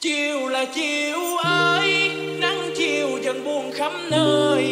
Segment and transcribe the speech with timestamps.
[0.00, 2.10] chiều là chiều ơi,
[2.40, 4.64] nắng chiều dần buồn khắp nơi.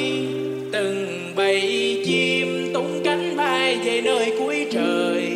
[0.73, 5.31] Từng bầy chim tung cánh bay về nơi cuối trời.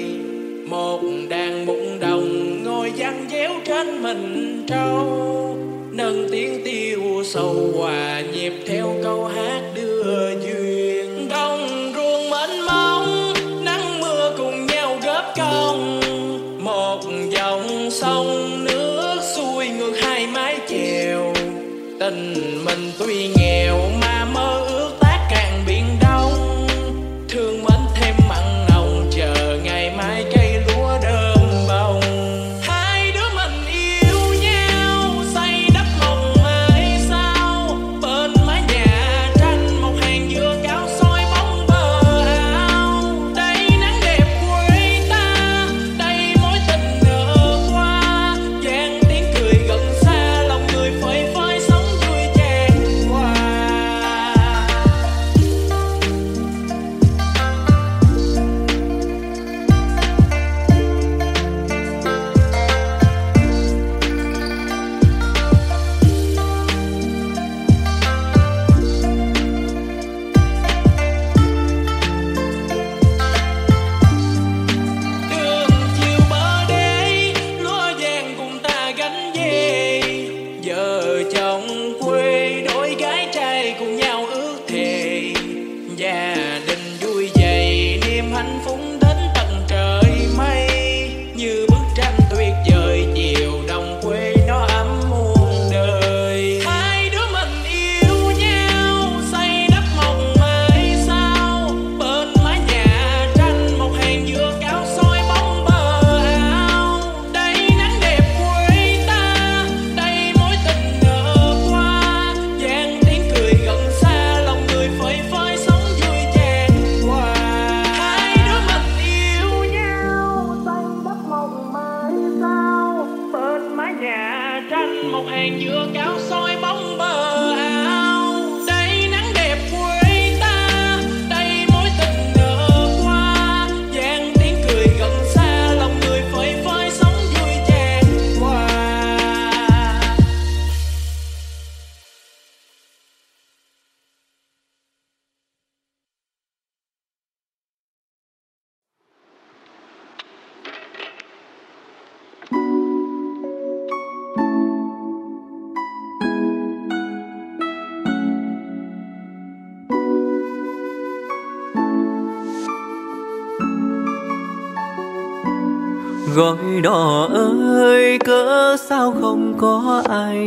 [0.67, 5.57] Một đàn mụn đồng ngồi dăng déo trên mình trâu.
[5.93, 9.58] Nâng tiếng tiêu sầu hòa nhịp theo câu hát.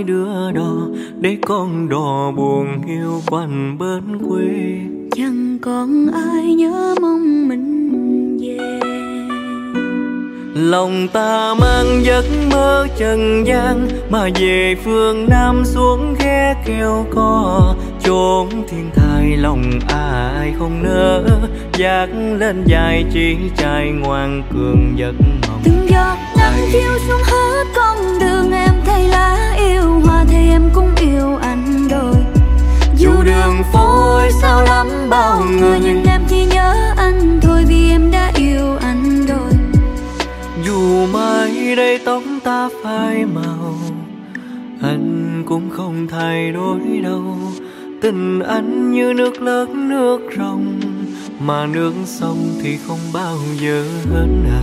[0.01, 0.71] Ai đưa đò
[1.19, 4.79] để con đò buồn hiu quanh bên quê.
[5.15, 8.79] Chẳng còn ai nhớ mong mình về.
[10.55, 17.75] Lòng ta mang giấc mơ trần gian mà về phương nam xuống ghé kêu co.
[18.03, 21.23] Chốn thiên thai lòng ai không nỡ
[21.77, 25.61] dạt lên dài chỉ trai ngoan cường giấc mộng.
[25.63, 29.50] Từng giọt nắng chiếu xuống hết con đường em thấy lá
[30.31, 32.15] thì em cũng yêu anh rồi.
[32.97, 38.11] Dù đường phố sao lắm bao người nhưng em chỉ nhớ anh thôi vì em
[38.11, 39.51] đã yêu anh rồi.
[40.65, 43.75] Dù mai đây tóc ta phai màu
[44.81, 47.37] anh cũng không thay đổi đâu.
[48.01, 50.79] Tình anh như nước lớn nước rồng
[51.39, 54.61] mà nước sông thì không bao giờ hết à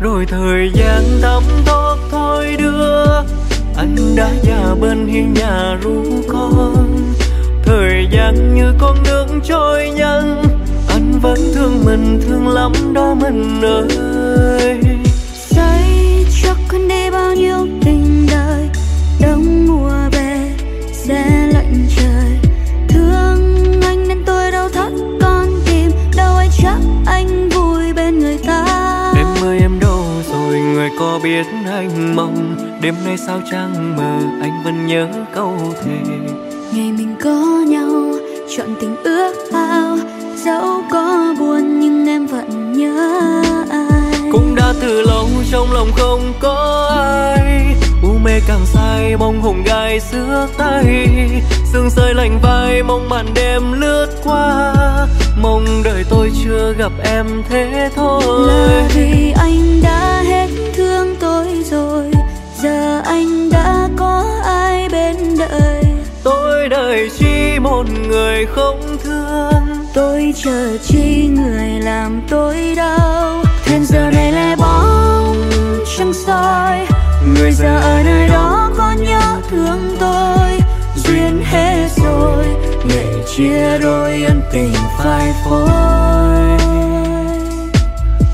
[0.00, 3.22] rồi thời gian thấm thoát thôi đưa
[3.76, 7.14] anh đã già bên hiên nhà ru con.
[7.64, 10.42] Thời gian như con nước trôi nhanh
[10.88, 14.80] anh vẫn thương mình thương lắm đó mình ơi.
[15.34, 18.68] Say cho con đi bao nhiêu tình đời
[19.20, 20.50] đông mùa về
[20.92, 22.50] sẽ lạnh trời.
[22.88, 28.38] Thương anh nên tôi đau thắt con tim đâu ai chắc anh vui bên người
[28.46, 28.64] ta.
[29.16, 34.18] Em ơi em đâu rồi người có biết anh mong Đêm nay sao trăng mờ
[34.40, 36.00] anh vẫn nhớ câu thề?
[36.72, 38.12] Ngày mình có nhau
[38.56, 39.98] chọn tình ước ao.
[40.44, 43.22] Dẫu có buồn nhưng em vẫn nhớ
[43.70, 44.20] ai.
[44.32, 46.88] Cũng đã từ lâu trong lòng không có
[47.36, 47.74] ai.
[48.02, 51.08] U mê càng say bông hồng gai xưa tay.
[51.72, 54.74] Sương rơi lạnh vai mong màn đêm lướt qua.
[55.42, 58.48] Mong đời tôi chưa gặp em thế thôi.
[58.48, 60.46] Là vì anh đã hết
[68.36, 69.86] người không thương.
[69.94, 73.44] Tôi chờ chi người làm tôi đau.
[73.64, 75.50] Thêm giờ này lẻ bóng
[75.98, 76.86] trăng soi.
[77.34, 80.60] Người giờ ở nơi đó có nhớ thương tôi.
[80.96, 82.44] Duyên hết rồi
[82.88, 83.04] nghệ
[83.36, 85.68] chia đôi ân tình phai phôi.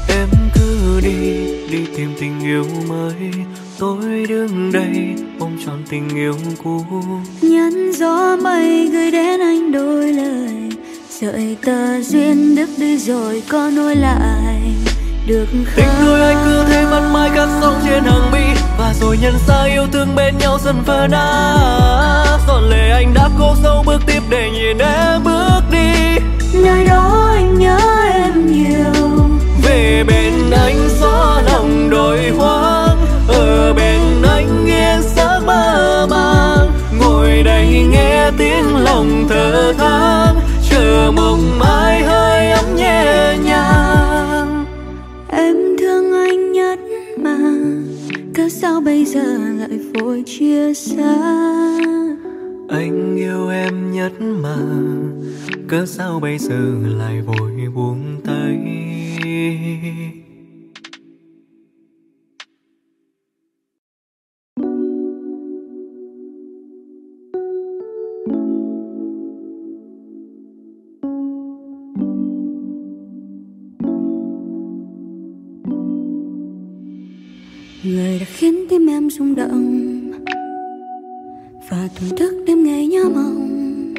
[0.09, 3.33] Em cứ đi đi tìm tình yêu mới.
[3.79, 5.15] Tôi đứng đây
[5.67, 6.85] trọn tình yêu cũ.
[7.43, 10.53] Nhắn gió mây gửi đến anh đôi lời.
[11.11, 14.73] Sợi tờ duyên đứt đi rồi có nối lại.
[15.27, 18.61] Được không tình đôi anh cứ thế vẫn mãi cắt sóng trên hàng mi.
[18.79, 22.39] Và rồi nhận ra yêu thương bên nhau dần vỡ nát.
[22.49, 26.19] Giọt lệ anh đã cố sâu bước tiếp để nhìn em bước đi.
[26.55, 27.79] Nơi đó anh nhớ
[28.13, 29.29] em nhiều.
[29.63, 32.97] Về bên anh gió lòng đồi hoang.
[33.29, 33.92] Ở bên
[36.03, 36.71] mơ màng
[37.01, 40.37] ngồi đây nghe tiếng lòng thở than
[40.71, 44.65] chờ mong mai hơi ấm nhẹ nhàng.
[45.29, 46.79] Em thương anh nhất
[47.19, 47.39] mà
[48.35, 51.15] cớ sao bây giờ lại vội chia xa?
[52.69, 54.57] Anh yêu em nhất mà
[55.69, 56.61] cớ sao bây giờ
[56.99, 58.12] lại vội buông
[79.19, 80.11] rung động.
[81.71, 83.95] Và thổn thức đêm ngày nhớ mong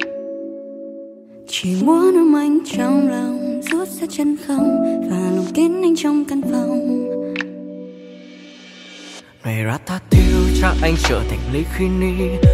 [1.47, 4.77] chỉ muốn ôm anh trong lòng rút ra chân không
[5.09, 7.09] và lòng kín anh trong căn phòng.
[9.45, 12.13] Này Ratatouille chắc anh trở thành Lý Khi Ni.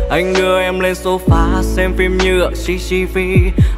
[0.09, 3.17] Anh đưa em lên sofa xem phim như ở CCTV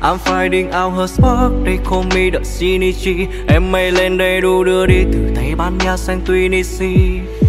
[0.01, 3.27] I'm finding out her spark, they call me the Shinichi.
[3.47, 7.40] Em mây lên đây đu đưa đi từ Tây Ban Nha sang Tunisia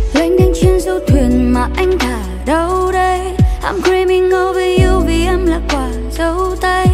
[1.12, 3.20] thuyền mà anh thả đâu đây?
[3.62, 6.86] I'm dreaming over you vì em là quả dấu tay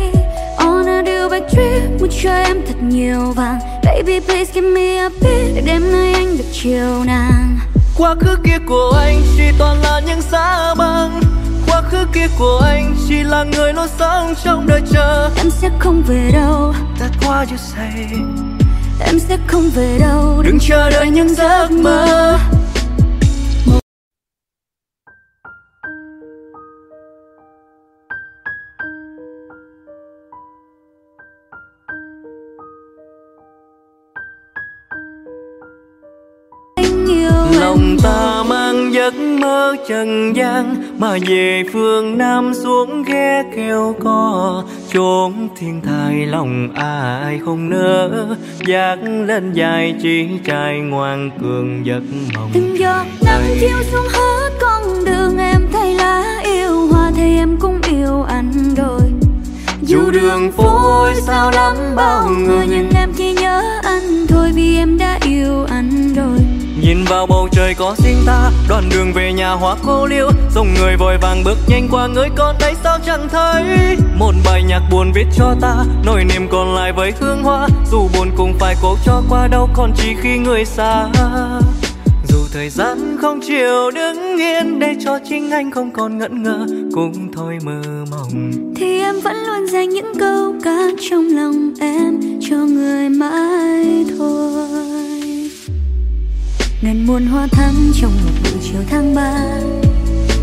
[0.56, 3.58] On a deal back trip muốn cho em thật nhiều vàng.
[3.84, 7.58] Baby please give me a bit để đêm nay anh được chiều nàng.
[7.96, 11.20] Quá khứ kia của anh chỉ toàn là những giá băng.
[11.66, 15.30] Quá khứ kia của anh chỉ là người luôn sống trong đời chờ.
[15.36, 16.74] Em sẽ không về đâu.
[17.00, 18.06] That's what you say.
[19.00, 20.42] Em sẽ không về đâu.
[20.42, 22.38] Đừng chờ đợi những giấc mơ
[39.88, 44.64] trần gian mà về phương nam xuống ghé kêu co.
[44.92, 48.26] Chốn thiên thai lòng ai không nỡ
[48.66, 52.02] dạt lên dài chỉ trai ngoan cường giấc
[52.34, 52.50] mộng.
[52.54, 57.56] Từng giọt nắng chiếu xuống hết con đường em thấy lá yêu hoa thì em
[57.60, 59.12] cũng yêu anh rồi.
[59.82, 64.98] Dù đường phố sao lắm bao người nhưng em chỉ nhớ anh thôi vì em
[64.98, 66.47] đã yêu anh rồi
[66.82, 70.30] Nhìn vào bầu trời có riêng ta, Đoạn đường về nhà hoa cô liêu.
[70.54, 73.64] Dòng người vội vàng bước nhanh qua người con đấy sao chẳng thấy?
[74.14, 77.68] Một bài nhạc buồn viết cho ta, Nỗi niềm còn lại với hương hoa.
[77.90, 81.08] Dù buồn cũng phải cố cho qua đâu Còn chỉ khi người xa.
[82.28, 86.66] Dù thời gian không chịu đứng yên, Để cho chính anh không còn ngẩn ngơ,
[86.94, 88.52] Cũng thôi mơ mộng.
[88.76, 90.78] Thì em vẫn luôn dành những câu ca
[91.10, 95.07] trong lòng em, cho người mãi thôi
[96.82, 99.34] ngàn muôn hoa thắm trong một buổi chiều tháng ba.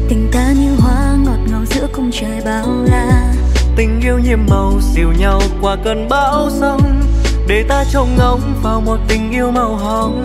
[0.09, 3.33] Tình ta như hoa ngọt ngào giữa cung trời bao la.
[3.75, 7.01] Tình yêu nhiệm màu dìu nhau qua cơn bão sông
[7.47, 10.23] Để ta trông ngóng vào một tình yêu màu hồng.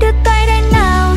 [0.00, 1.14] Đưa tay đây nào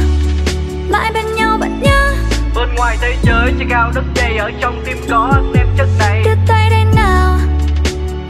[0.89, 2.13] mãi bên nhau bạn nhớ.
[2.55, 6.21] Bên ngoài thế giới chỉ cao đất dày ở trong tim có em chất này.
[6.25, 7.39] Đưa tay đây nào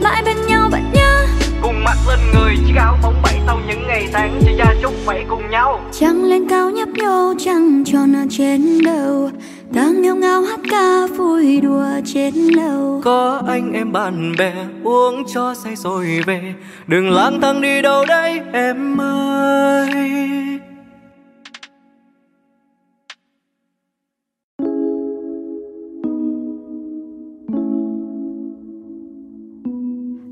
[0.02, 1.26] mãi bên nhau bạn nhớ.
[1.62, 4.73] Cùng mặt lên người chiếc áo bóng bẩy sau những ngày tháng chỉ ra
[5.04, 5.80] vậy cùng nhau.
[5.92, 9.30] Trăng lên cao nhấp nhô trăng tròn ở trên đầu.
[9.74, 14.52] Ta nghêu ngao hát ca vui đùa trên lầu Có anh em bạn bè
[14.84, 16.54] uống cho say rồi về.
[16.86, 19.90] Đừng lang thang đi đâu đây em ơi.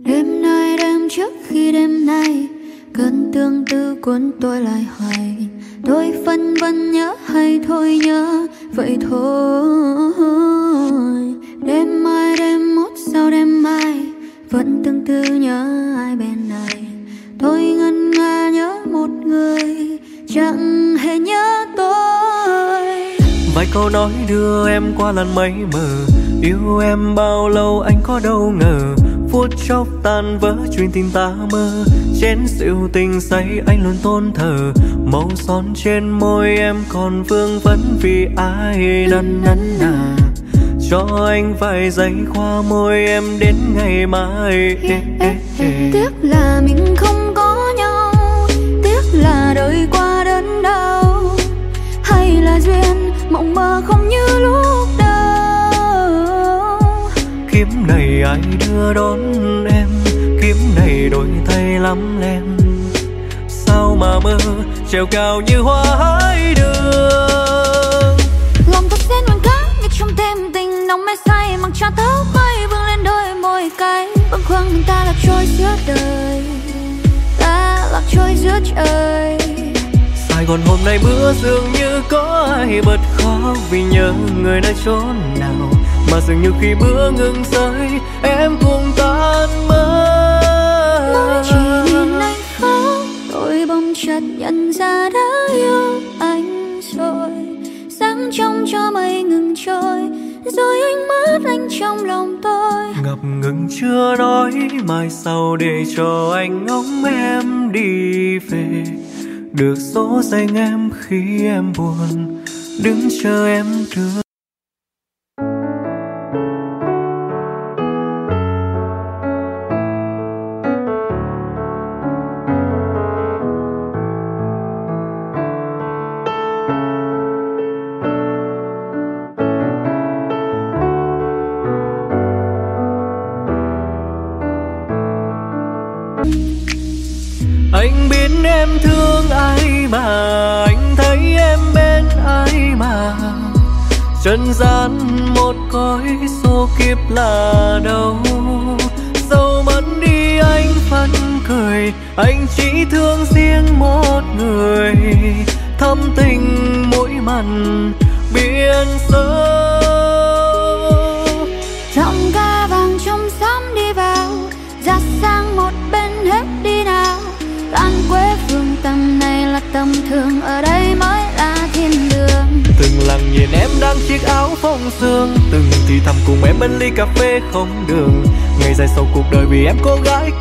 [0.04, 2.48] Đêm nay đêm trước khi đêm nay
[2.94, 5.48] cơn tương tư cuốn tôi lại hoài.
[5.86, 10.12] Tôi phân vân nhớ hay thôi nhớ, vậy thôi.
[11.66, 14.06] Đêm mai, đêm mốt sau đêm mai,
[14.50, 16.86] vẫn tương tư nhớ ai bên này.
[17.38, 19.98] Tôi ngân nga nhớ một người,
[20.34, 23.16] chẳng hề nhớ tôi.
[23.54, 25.88] Vài câu nói đưa em qua làn mây mờ,
[26.42, 28.94] yêu em bao lâu anh có đâu ngờ.
[29.30, 31.84] Phút chốc tan vỡ chuyện tình ta mơ
[32.22, 34.72] chén rượu tình say anh luôn tôn thờ.
[35.04, 40.16] Màu son trên môi em còn vương vấn vì ai năn nắn nà.
[40.90, 44.76] Cho anh vài giây khoa môi em đến ngày mai.
[45.92, 48.12] Tiếc là mình không có nhau.
[48.82, 51.36] Tiếc là đời qua đến đâu
[52.02, 56.70] hay là duyên mộng mơ không như lúc đầu?
[57.52, 59.71] Kiếp này ai đưa đón em
[60.92, 62.56] này đổi thay lắm lem
[63.48, 64.38] sao mà mơ
[64.90, 68.16] treo cao như hoa hai đường.
[68.72, 72.26] Lòng ta xen mình cá như trong đêm tình nồng mê say mặc cho tóc
[72.34, 74.08] mây vương lên đôi môi cay.
[74.30, 76.44] Bâng khuâng mình ta lạc trôi giữa đời
[77.38, 79.38] ta lạc trôi giữa trời.
[80.28, 84.74] Sài Gòn hôm nay bữa dường như có ai bật khóc vì nhớ người nơi
[84.84, 85.70] chốn nào.
[86.10, 87.88] Mà dường như khi bữa ngừng rơi
[88.22, 88.81] em cũng
[94.06, 97.30] chợt nhận ra đã yêu anh rồi.
[97.90, 100.00] Sáng trong cho mây ngừng trôi,
[100.44, 102.84] rồi anh mất anh trong lòng tôi.
[103.04, 104.52] Ngập ngừng chưa nói,
[104.84, 108.84] mai sau để cho anh ngóng em đi về.
[109.52, 112.42] Được số danh em khi em buồn,
[112.84, 113.66] đứng chờ em
[113.96, 114.31] đưa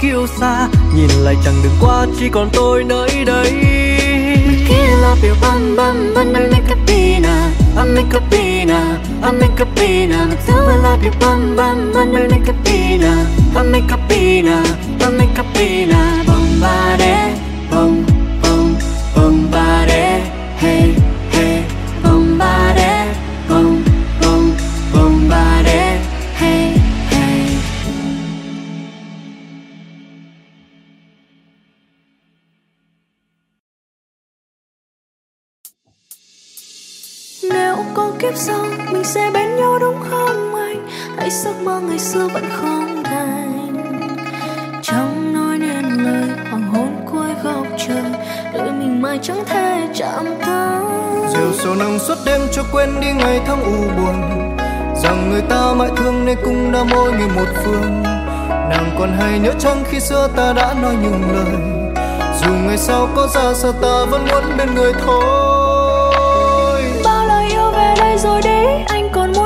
[0.01, 3.51] kiêu xa nhìn lại chẳng đừng qua chỉ còn tôi nơi đây.
[4.67, 8.97] Can't love you bum bum but make a pina make a pina
[9.31, 10.27] make a pina
[11.17, 11.55] bum
[12.13, 13.25] make a pina
[13.63, 14.63] make a pina
[15.09, 16.01] make a pina
[38.31, 40.87] kiếp sau, mình sẽ bên nhau đúng không anh?
[41.17, 43.73] Hãy giấc mơ ngày xưa vẫn không thành?
[44.81, 48.03] Trong nói nên lời, hoàng hôn cuối góc trời.
[48.53, 50.83] Đôi mình mai chẳng thể chạm tới.
[51.33, 54.21] Dìu sầu nắng suốt đêm cho quên đi ngày tháng u buồn,
[55.03, 58.03] Rằng người ta mãi thương nên cũng đã mỗi người một phương.
[58.69, 61.61] Nàng còn hay nhớ chăng khi xưa ta đã nói những lời,
[62.41, 65.50] Dù ngày sau có ra sao ta vẫn muốn bên người thôi
[68.23, 69.40] rồi đấy Anh còn muốn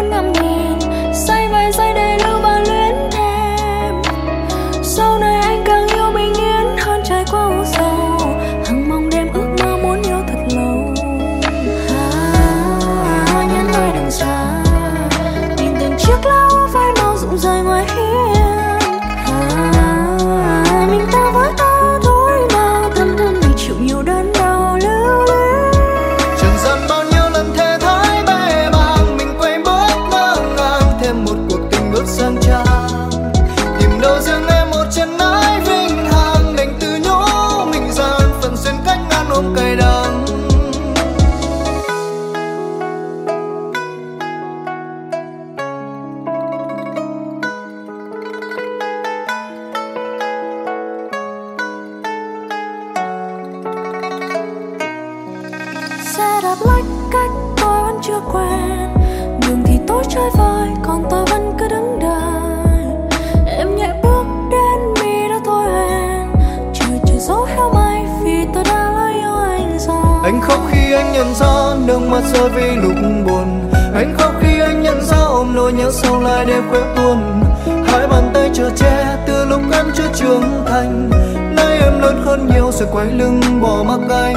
[72.15, 72.95] mắt rơi vì lúc
[73.25, 73.71] buồn.
[73.95, 77.43] Anh khóc khi anh nhận ra ôm nỗi nhớ sau lại đêm khóe tuôn
[77.87, 81.09] hai bàn tay chờ che từ lúc em chưa trưởng thành.
[81.55, 84.35] Nay em lớn hơn nhiều rồi quay lưng bỏ mặc anh.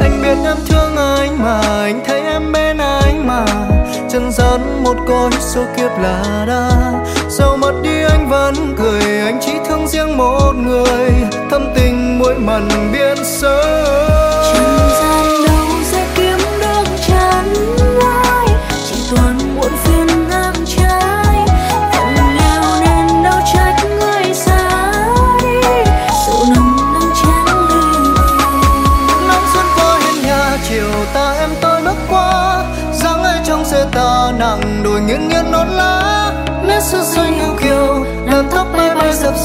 [0.00, 3.44] Anh biết em thương anh mà anh thấy em bên anh mà.
[4.08, 6.70] Chân gian một cõi số kiếp là đã,
[7.28, 11.10] sau mất đi anh vẫn cười anh chỉ thương riêng một người.
[11.50, 13.85] Thâm tình mỗi màn biến sớm.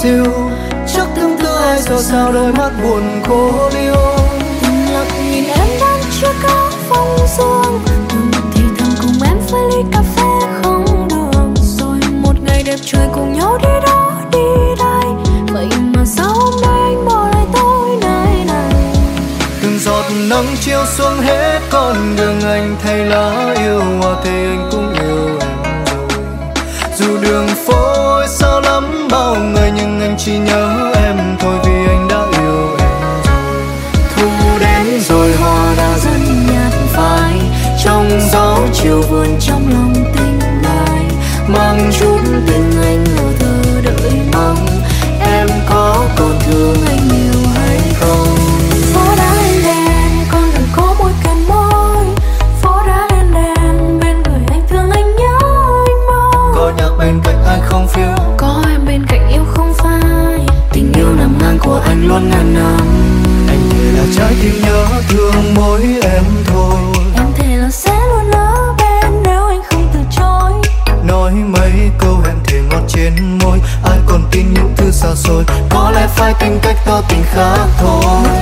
[0.02, 0.26] Siêu.
[0.96, 3.96] Chắc thương thứ ai do sao đôi mắt buồn khô liêu
[4.62, 9.62] từng lặng nhìn em đang chưa có phong dương từng thì thầm cùng em với
[9.72, 11.54] ly cà phê không đường.
[11.78, 15.06] Rồi một ngày đẹp trời cùng nhau đi đó đi đây.
[15.52, 18.96] Vậy mà sao hôm nay anh bỏ lại tôi nơi này?
[19.62, 24.70] Từng giọt nắng chiếu xuống hết con đường anh thay lá yêu hoa thì anh
[24.72, 26.08] cũng yêu em rồi.
[26.98, 32.08] Dù đường phố sao lắm bao người nhưng anh chỉ nhớ em thôi vì anh
[32.08, 33.62] đã yêu em rồi.
[34.16, 37.34] Thu đến rồi hoa đã dần nhạt phai,
[37.84, 41.06] trong gió chiều vườn trong lòng tình ai
[41.48, 42.21] mang chút
[62.30, 62.88] ngàn năm.
[63.48, 66.78] Anh thề là trái tim nhớ thương mỗi em thôi.
[67.16, 70.52] Em thề là sẽ luôn ở bên nếu anh không từ chối.
[71.04, 73.60] Nói mấy câu hẹn thề ngọt trên môi.
[73.84, 75.44] Ai còn tin những thứ xa xôi?
[75.70, 78.41] Có lẽ phải tính cách to tình khác thôi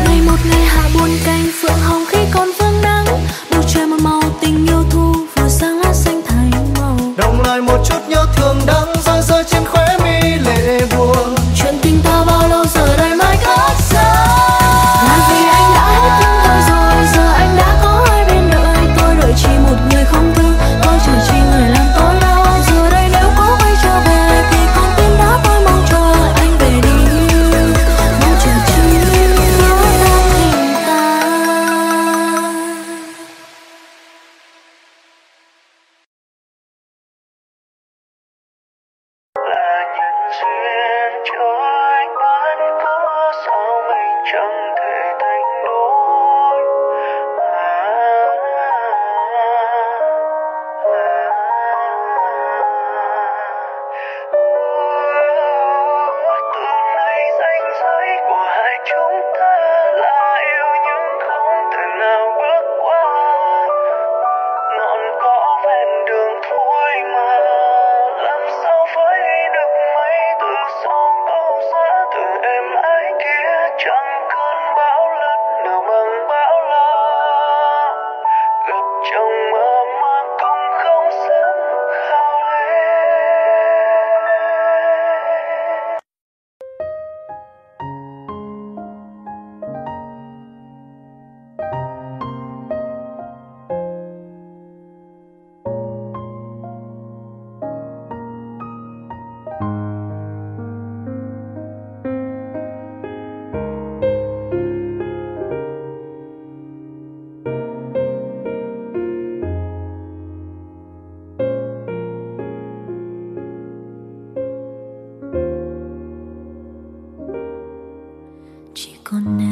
[119.12, 119.49] vì đã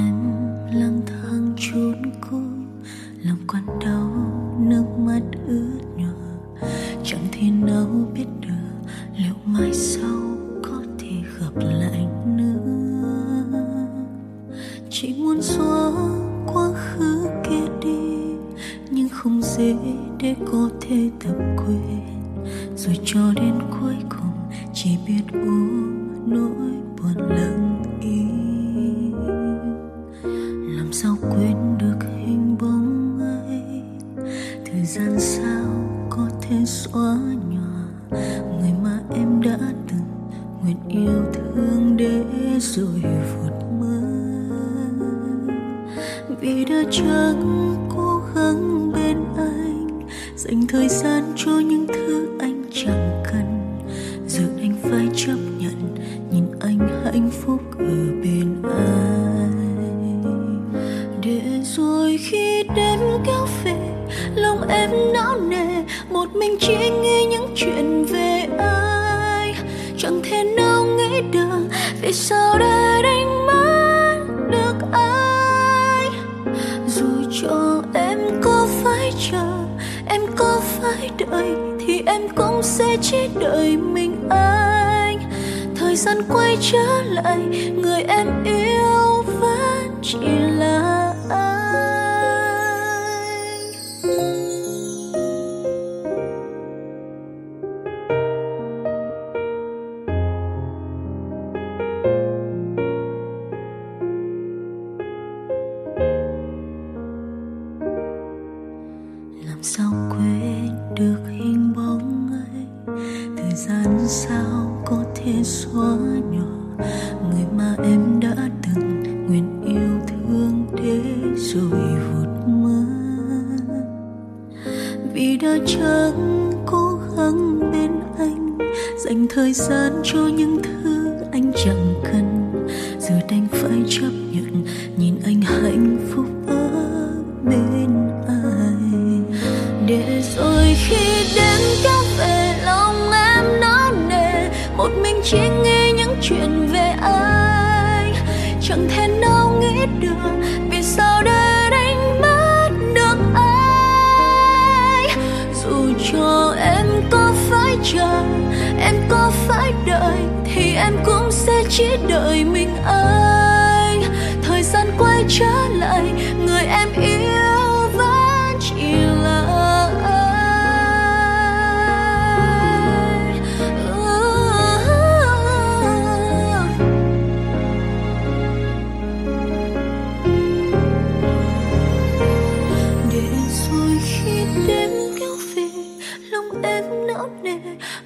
[187.17, 187.57] não nề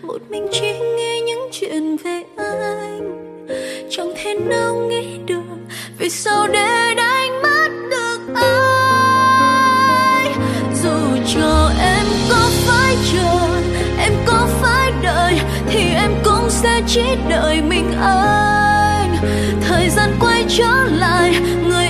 [0.02, 3.48] một mình chỉ nghe những chuyện về anh.
[3.90, 5.58] Chẳng thể nào nghĩ được
[5.98, 10.34] vì sao để đánh mất được ai
[10.84, 11.00] dù
[11.36, 13.48] cho em có phải chờ,
[14.00, 19.18] em có phải đợi, thì em cũng sẽ chỉ đợi mình anh.
[19.62, 21.36] Thời gian quay trở lại,
[21.68, 21.81] người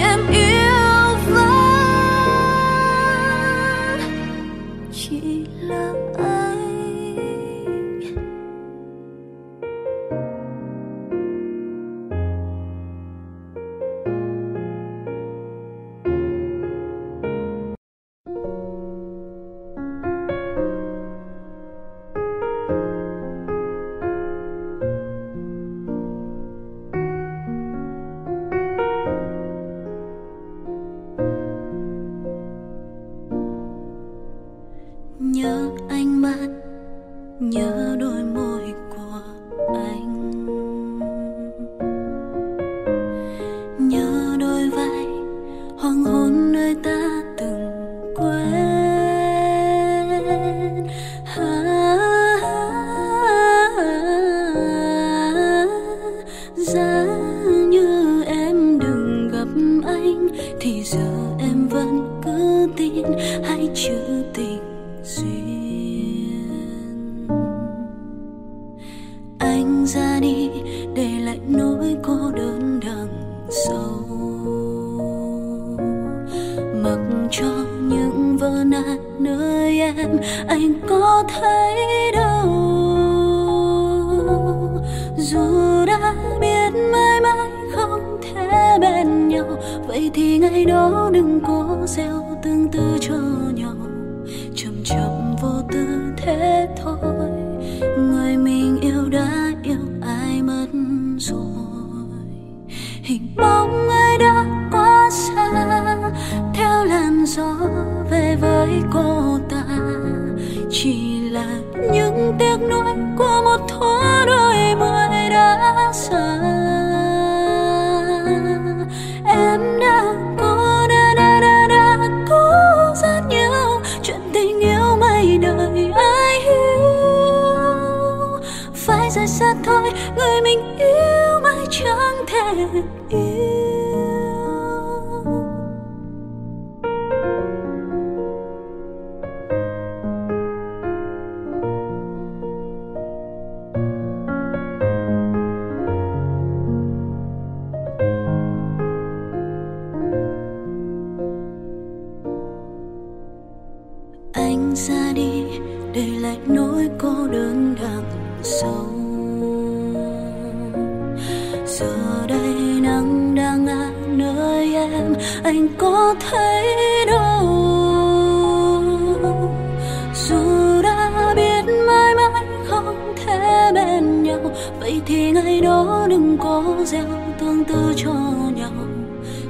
[174.91, 177.05] vậy thì ngày đó đừng có gieo
[177.39, 178.13] tương tư cho
[178.55, 178.71] nhau.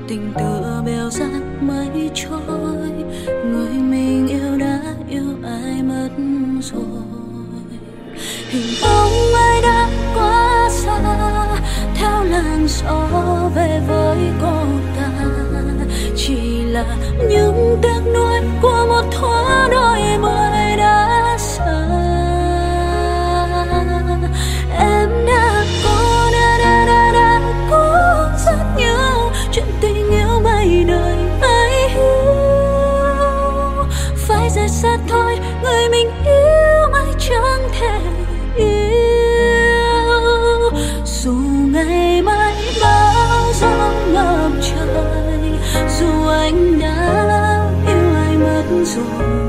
[0.07, 2.89] Tình tựa bèo rát mây trôi,
[3.45, 6.09] người mình yêu đã yêu ai mất
[6.61, 6.83] rồi.
[8.49, 10.99] Hình bóng ai đã quá xa,
[11.95, 13.07] theo làn gió
[13.55, 14.53] về với cô
[14.97, 15.09] ta.
[16.15, 16.97] Chỉ là
[17.29, 20.60] những tiếc nuối của một thoáng đôi mây
[48.83, 49.40] 做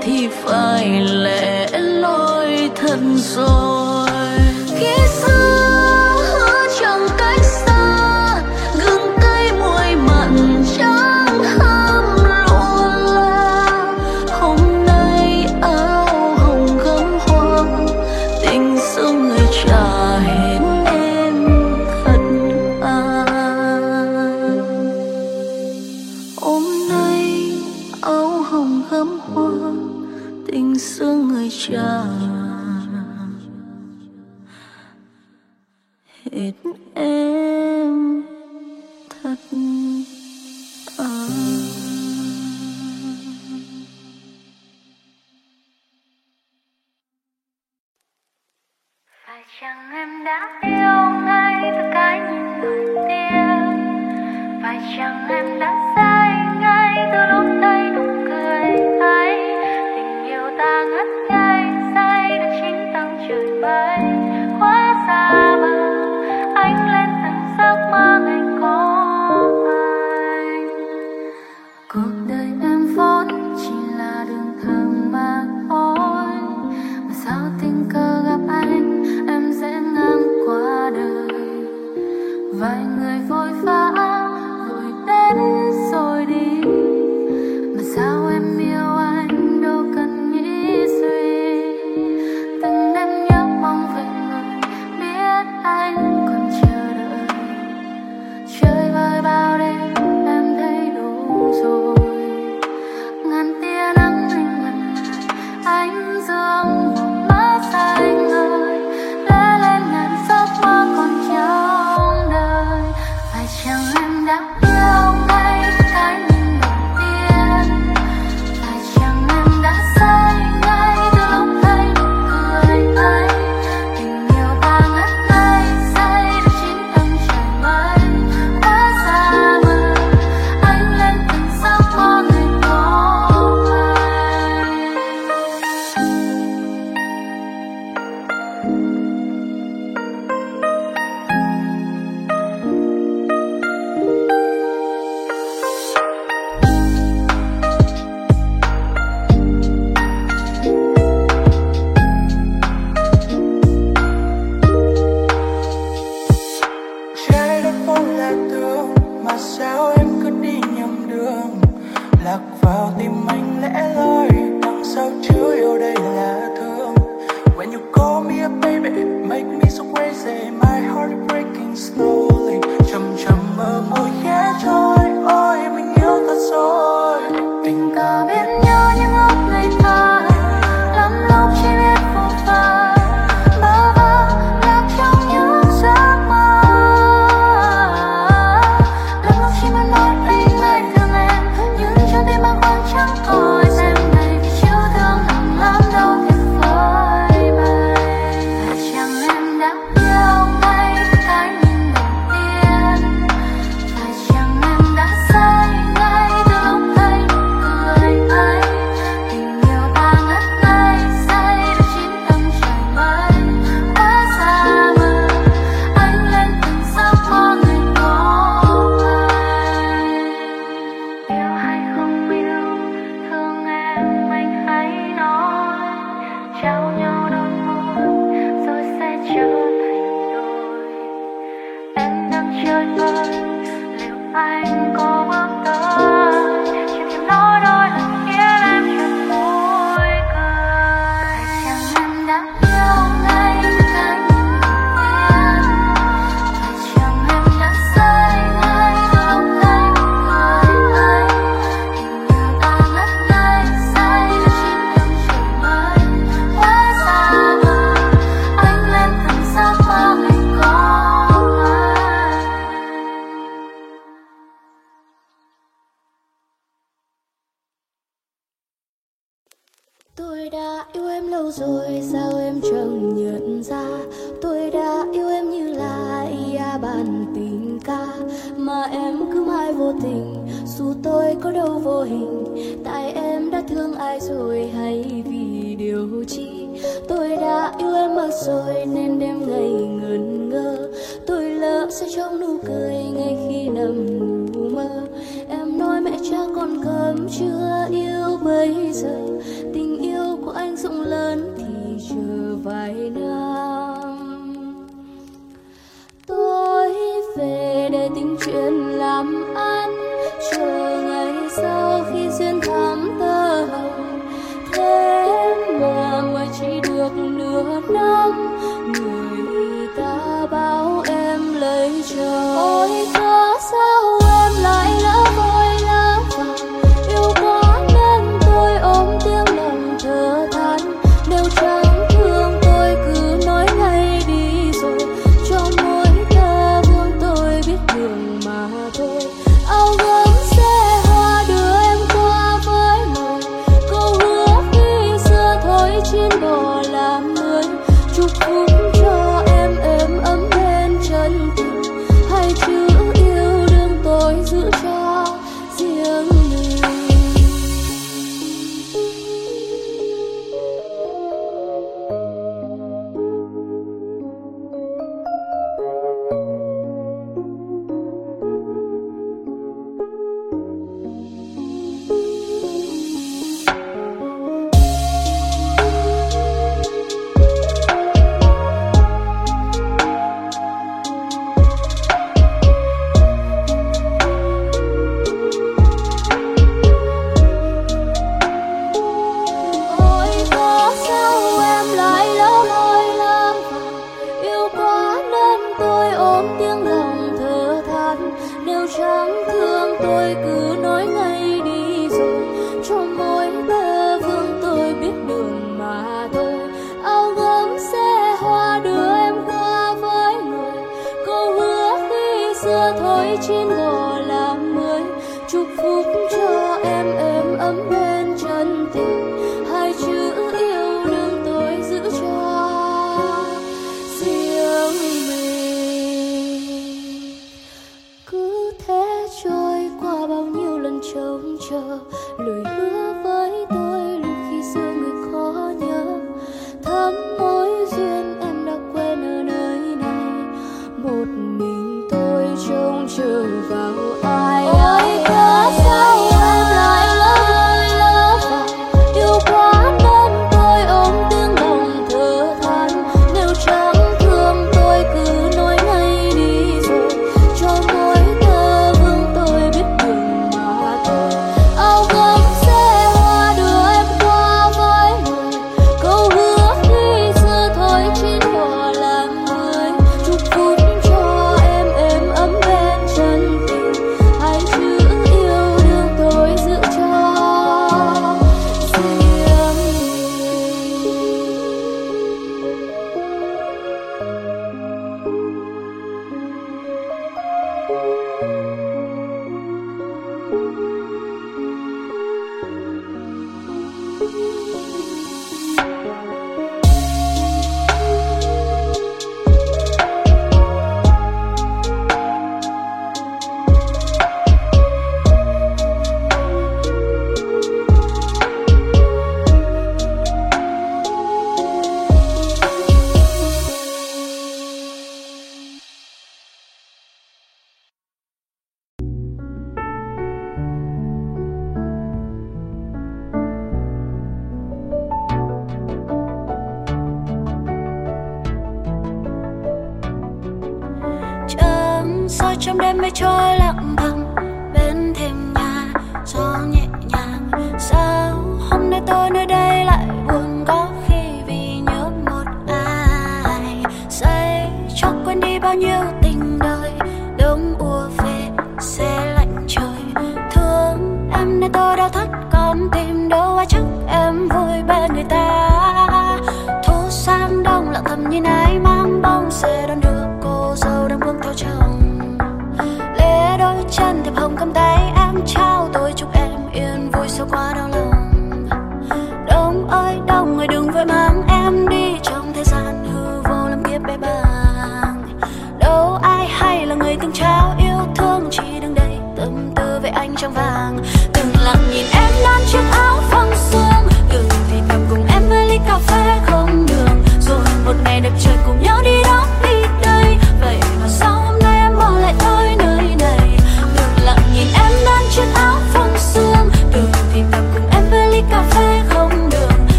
[0.00, 3.69] thì phải lẻ loi thân rồi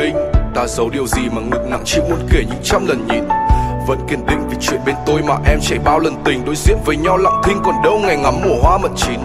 [0.00, 0.16] kinh.
[0.54, 3.24] Ta giấu điều gì mà ngực nặng chịu muốn kể những trăm lần nhìn.
[3.86, 6.44] vẫn kiên định vì chuyện bên tôi mà em chạy bao lần tình.
[6.44, 9.20] Đối diện với nhau lặng thinh còn đâu ngày ngắm mùa hoa mận chín.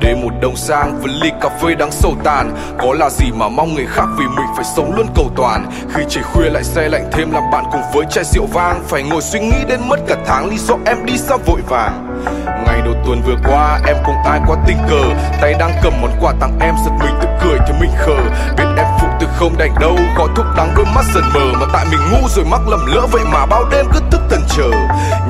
[0.00, 2.56] Đêm một đông sang với ly cà phê đắng sầu tàn.
[2.78, 5.70] Có là gì mà mong người khác vì mình phải sống luôn cầu toàn.
[5.94, 8.82] Khi trời khuya lại xe lạnh thêm làm bạn cùng với chai rượu vang.
[8.88, 12.24] Phải ngồi suy nghĩ đến mất cả tháng, lý do em đi xa vội vàng.
[12.66, 15.02] Ngày đầu tuần vừa qua, em cùng ai quá tình cờ?
[15.40, 18.16] Tay đang cầm món quà tặng em, giật mình tự cười cho mình khờ.
[18.56, 19.96] Biết em phụ không đành đâu.
[20.16, 23.06] Khói thuốc đắng đôi mắt dần mờ mà tại mình ngu rồi mắc lầm lỡ.
[23.12, 24.70] Vậy mà bao đêm cứ thức tần chờ.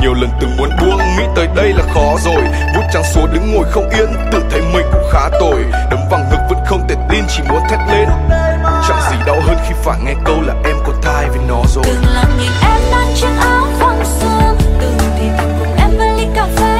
[0.01, 2.43] Nhiều lần từng muốn buông nghĩ tới đây là khó rồi.
[2.77, 5.65] Vút trắng số đứng ngồi không yên, tự thấy mình cũng khá tồi.
[5.91, 8.09] Đấm vàng ngực vẫn không thể tin, chỉ muốn thét lên.
[8.89, 11.85] Chẳng gì đau hơn khi phải nghe câu là em có thai với nó rồi.
[11.87, 16.09] Từng là nhìn em đang chiếc áo vàng sương từng thì từng cùng em với
[16.17, 16.72] ly cà phê.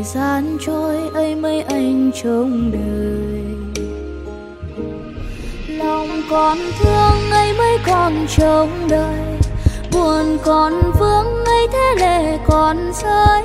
[0.00, 3.42] Thời gian trôi, ấy mấy anh trong đời.
[5.78, 9.20] Lòng còn thương, ấy mấy còn trong đời.
[9.92, 13.42] Buồn còn vương, ấy thế lệ còn rơi.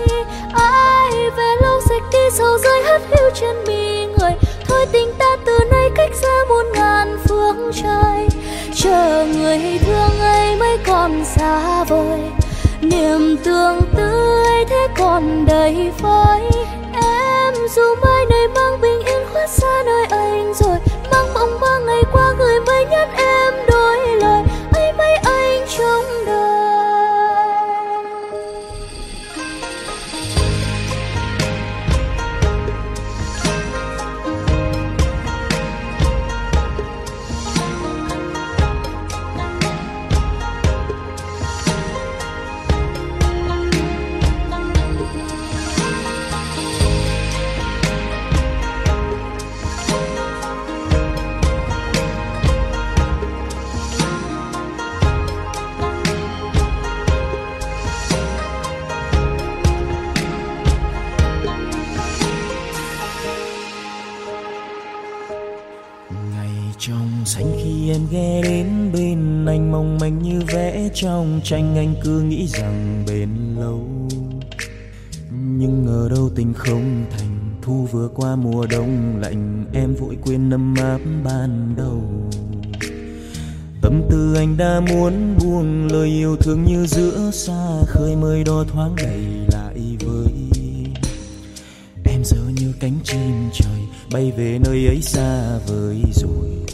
[0.53, 4.31] Ai về lâu dịch đi sâu rơi hắt hiu trên mi người.
[4.67, 8.27] Thôi tình ta từ nay cách xa muôn ngàn phương trời.
[8.75, 12.19] Chờ người thương, ấy mới còn xa vời
[12.89, 16.49] niềm tương tư thế còn đầy vơi
[16.93, 20.77] em dù mai này mang bình yên khuất xa nơi anh rồi,
[21.11, 23.44] mang mộng ba ngày qua gửi mây nhất em.
[70.95, 73.29] Trong tranh anh cứ nghĩ rằng bền
[73.59, 73.87] lâu.
[75.31, 80.49] Nhưng ngờ đâu tình không thành, thu vừa qua mùa đông lạnh, em vội quên
[80.49, 82.01] nâm áp ban đầu.
[83.81, 88.63] Tâm tư anh đã muốn buông, lời yêu thương như giữa xa, khơi mới đo
[88.63, 90.33] thoáng đầy lại với.
[92.03, 93.81] Em giờ như cánh chim trời,
[94.11, 96.64] bay về nơi ấy xa vời rồi.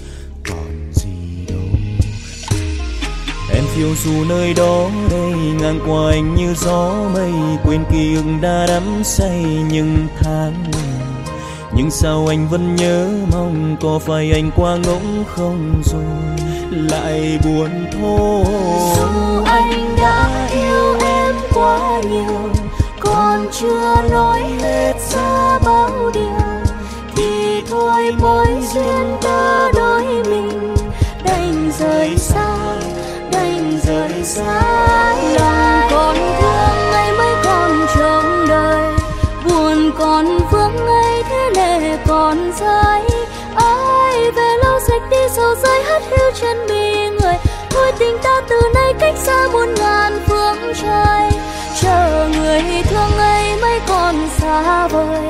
[3.76, 7.32] Phiêu dù nơi đó đây, ngang qua anh như gió mây.
[7.64, 10.54] Quên ký ức đã đắm say những tháng
[11.76, 16.04] nhưng sao anh vẫn nhớ mong có phải anh qua ngỗng không rồi?
[16.70, 18.44] Lại buồn thôi.
[18.98, 22.50] Dù anh đã yêu em quá nhiều,
[23.00, 26.72] còn chưa nói hết ra bao điều,
[27.16, 30.76] thì thôi mối duyên ta đôi mình,
[31.24, 32.61] đành rời xa
[34.22, 38.94] rời xa lòng còn thương ấy mới còn trong đời.
[39.46, 43.02] Buồn còn vương ấy thế lệ còn rơi
[43.56, 47.36] ai về lâu sạch đi sầu rơi hắt hiu chân mi người.
[47.70, 51.30] Thôi tình ta từ nay cách xa muôn ngàn phương trời.
[51.82, 55.22] Chờ người thương ấy mới còn xa vời.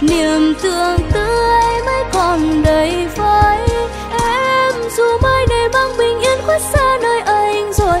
[0.00, 1.26] Niềm tương tư
[1.62, 3.58] ấy mới còn đầy vơi
[4.20, 8.00] em dù mai này mang bình yên khuất xa nơi anh rồi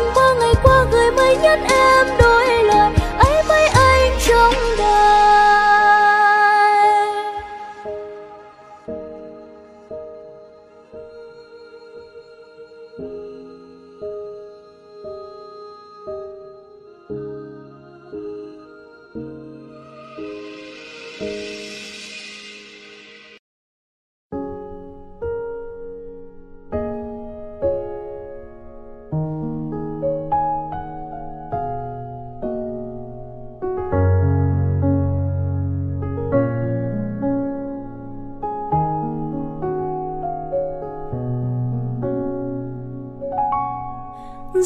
[0.00, 2.29] năm mộng ngày qua người mới nhất em đôi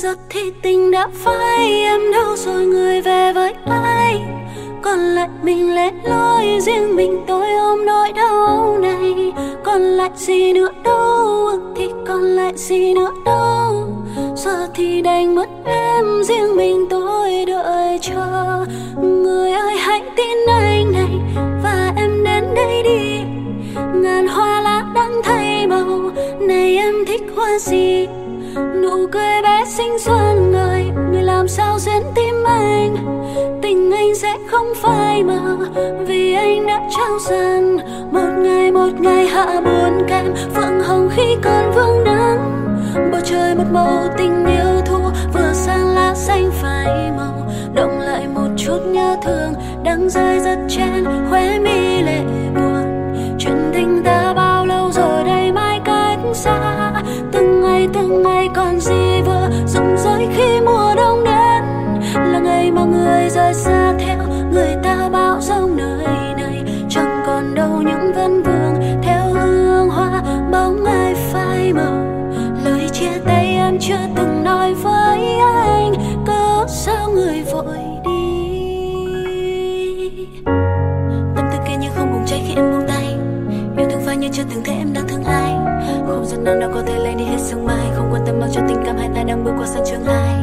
[0.05, 4.23] giấc thì tình đã phai, em đâu rồi người về với ai?
[4.83, 9.33] Còn lại mình lẻ loi, riêng mình tôi ôm nỗi đau này.
[9.65, 13.89] Còn lại gì nữa đâu thì còn lại gì nữa đâu.
[14.37, 16.94] Giờ thì đành mất em, riêng mình tôi
[29.77, 32.97] xinh xuân người người làm sao xuyến tim anh?
[33.63, 35.57] Tình anh sẽ không phai mờ,
[36.07, 37.79] vì anh đã trao dần.
[38.13, 42.39] Một ngày một ngày hạ buồn kèm phượng hồng khi còn vương nắng.
[43.13, 44.99] Bầu trời một màu tình yêu thu,
[45.33, 47.53] vừa sang lá xanh phai màu.
[47.75, 49.53] Động lại một chút nhớ thương
[49.85, 52.21] đang rơi rất chen, khóe mi lệ
[63.35, 64.19] rời xa theo
[64.53, 66.07] người ta bao dung nơi
[66.37, 66.65] này.
[66.89, 70.23] Chẳng còn đâu những vân vương theo hương hoa
[70.53, 71.91] bóng ai phai mờ
[72.65, 75.93] lời chia tay em chưa từng nói với anh
[76.27, 78.41] cớ sao người vội đi?
[81.37, 83.17] Tâm tư kia như không bùng cháy khi em buông tay.
[83.77, 85.53] Yêu thương phai như chưa từng thấy em đang thương ai.
[86.07, 87.87] Không giận nào đâu có thể lấy đi hết sương mai.
[87.97, 90.35] Không quan tâm bao cho tình cảm hai ta đang bước qua sân trường hai.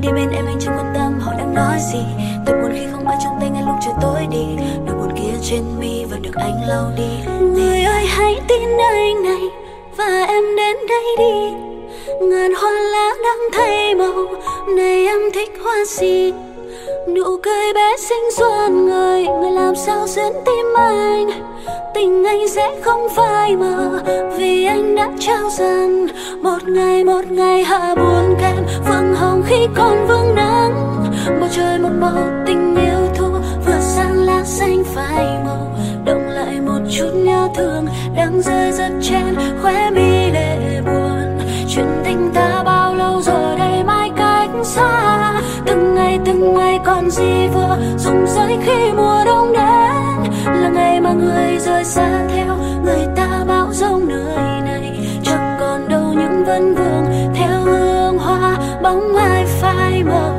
[0.00, 2.04] Đi bên em anh chẳng quan tâm họ đang nói gì
[4.34, 4.62] đi.
[4.86, 7.32] Nỗi buồn kia trên mi vẫn được anh lau đi.
[7.40, 9.42] Người ơi hãy tin anh này
[9.96, 11.56] và em đến đây đi.
[12.20, 14.24] Ngàn hoa lá đang thay màu
[14.76, 16.32] này em thích hoa gì?
[17.08, 21.30] Nụ cười bé xinh xuân người người làm sao xuyến tim anh?
[21.94, 24.02] Tình anh sẽ không phai mờ
[24.38, 26.08] vì anh đã trao dần.
[26.42, 30.72] Một ngày một ngày hạ buồn kem phượng hồng khi còn vương nắng.
[31.40, 32.63] Bầu trời một màu tình
[34.44, 37.86] xanh phai màu, động lại một chút nhớ thương
[38.16, 41.38] đang rơi rất trên khóe mi lệ buồn.
[41.74, 45.32] Chuyện tình ta bao lâu rồi đây mai cách xa?
[45.66, 50.32] Từng ngày từng ngày còn gì vừa rụng rơi khi mùa đông đến?
[50.46, 55.08] Là ngày mà người rời xa theo, người ta bão rông nơi này.
[55.24, 60.33] Chẳng còn đâu những vân vương theo hương hoa bóng ai phai màu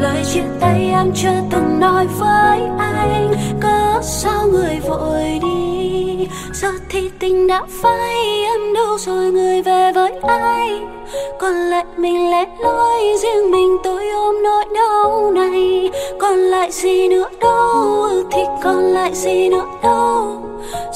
[0.00, 3.32] lời chia tay em chưa từng nói với anh.
[3.62, 6.28] Có sao người vội đi?
[6.52, 10.80] Giờ thì tình đã phai, em đâu rồi người về với ai?
[11.40, 15.90] Còn lại mình lẻ loi, riêng mình tôi ôm nỗi đau này.
[16.20, 20.49] Còn lại gì nữa đâu, thì còn lại gì nữa đâu?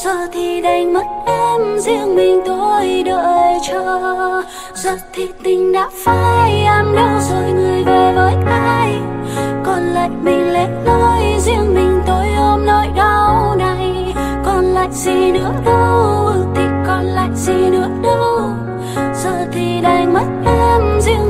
[0.05, 4.43] Giờ thì đành mất em, riêng mình tôi đợi chờ.
[4.75, 8.95] Giờ thì tình đã phai, em đâu rồi người về với ai?
[9.65, 14.15] Còn lại mình lẻ loi, riêng mình tôi ôm nỗi đau này.
[14.45, 18.51] Còn lại gì nữa đâu, thì còn lại gì nữa đâu?
[19.15, 21.24] Giờ thì đành mất em, riêng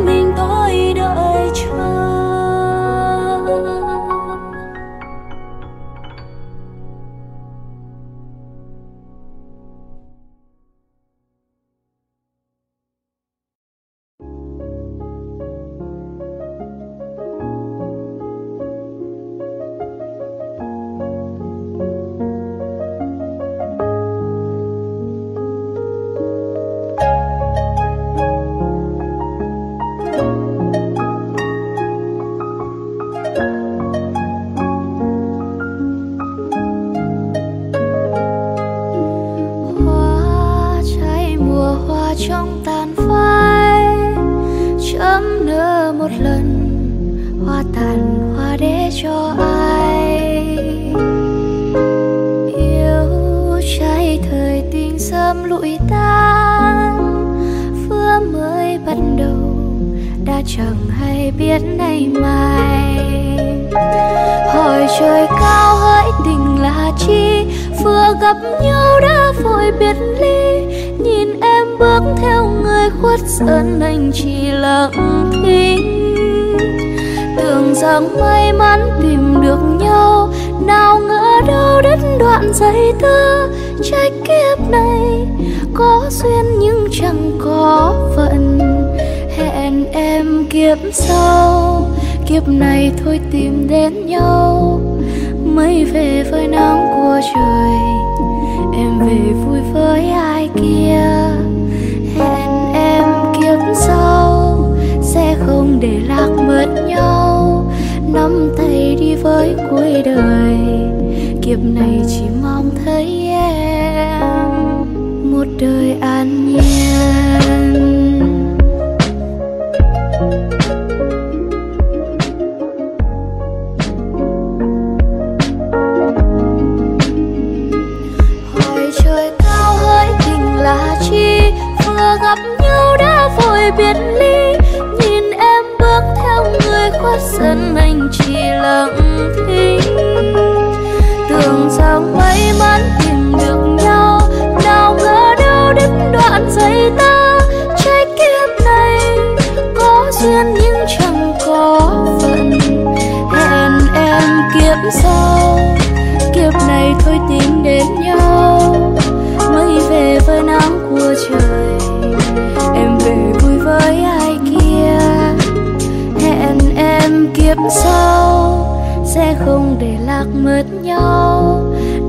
[167.65, 168.67] năm sau
[169.05, 171.61] sẽ không để lạc mất nhau.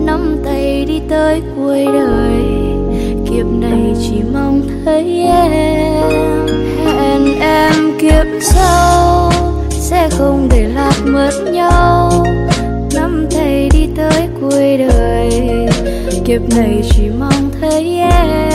[0.05, 2.43] Nắm tay đi tới cuối đời,
[3.29, 6.47] kiếp này chỉ mong thấy em.
[6.85, 9.31] Hẹn em kiếp sau
[9.69, 12.25] sẽ không để lạc mất nhau.
[12.93, 15.29] Nắm tay đi tới cuối đời,
[16.25, 18.54] kiếp này chỉ mong thấy em.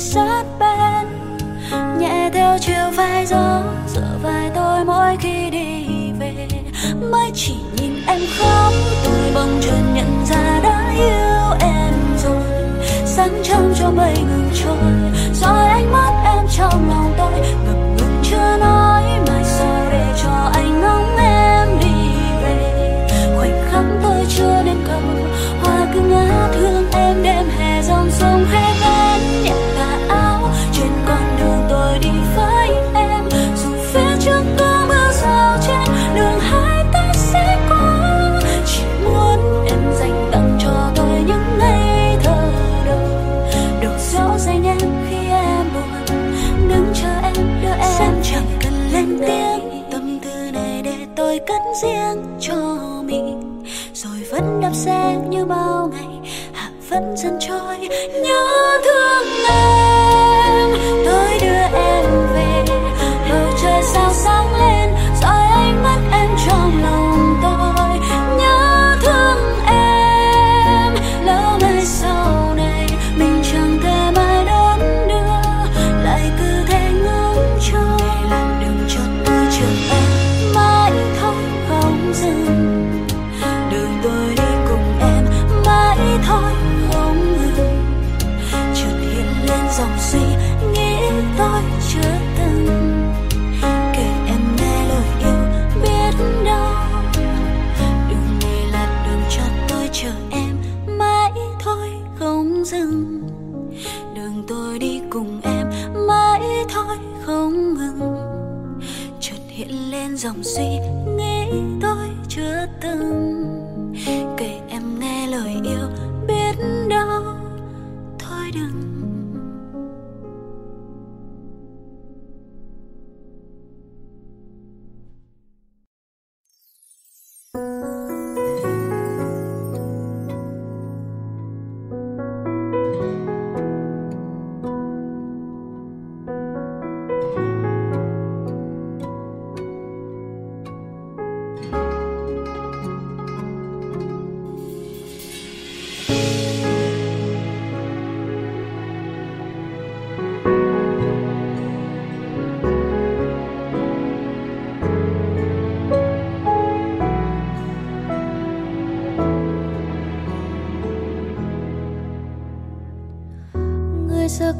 [0.00, 1.08] sát bên.
[1.98, 5.86] Nhẹ theo chiều vai gió dựa vai tôi mỗi khi đi
[6.18, 6.48] về.
[7.10, 8.72] Mới chỉ nhìn em khóc,
[9.04, 11.94] tôi bỗng chợt nhận ra đã yêu em
[12.24, 12.42] rồi.
[13.04, 14.76] Sáng trăng cho mây ngừng trôi
[15.34, 17.32] rồi ánh mắt em trong lòng tôi
[17.66, 18.79] ngập ngừng chưa nói.
[55.40, 57.88] như bao ngày hạ vẫn dần trôi
[58.22, 58.49] nhớ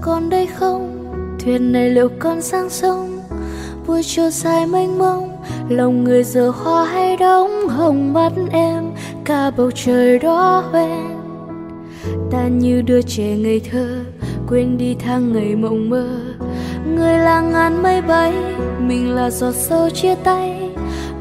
[0.01, 0.97] còn đây không?
[1.39, 3.21] Thuyền này liệu còn sang sông?
[3.87, 5.37] Vui chiều dài mênh mông,
[5.69, 7.69] lòng người giờ hoa hay đóng?
[7.69, 8.85] Hồng mắt em,
[9.25, 11.21] cả bầu trời đó hoen.
[12.31, 13.89] Ta như đứa trẻ ngây thơ,
[14.49, 16.09] quên đi tháng ngày mộng mơ.
[16.97, 18.33] Người là ngàn mây bay,
[18.79, 20.71] mình là giọt sâu chia tay.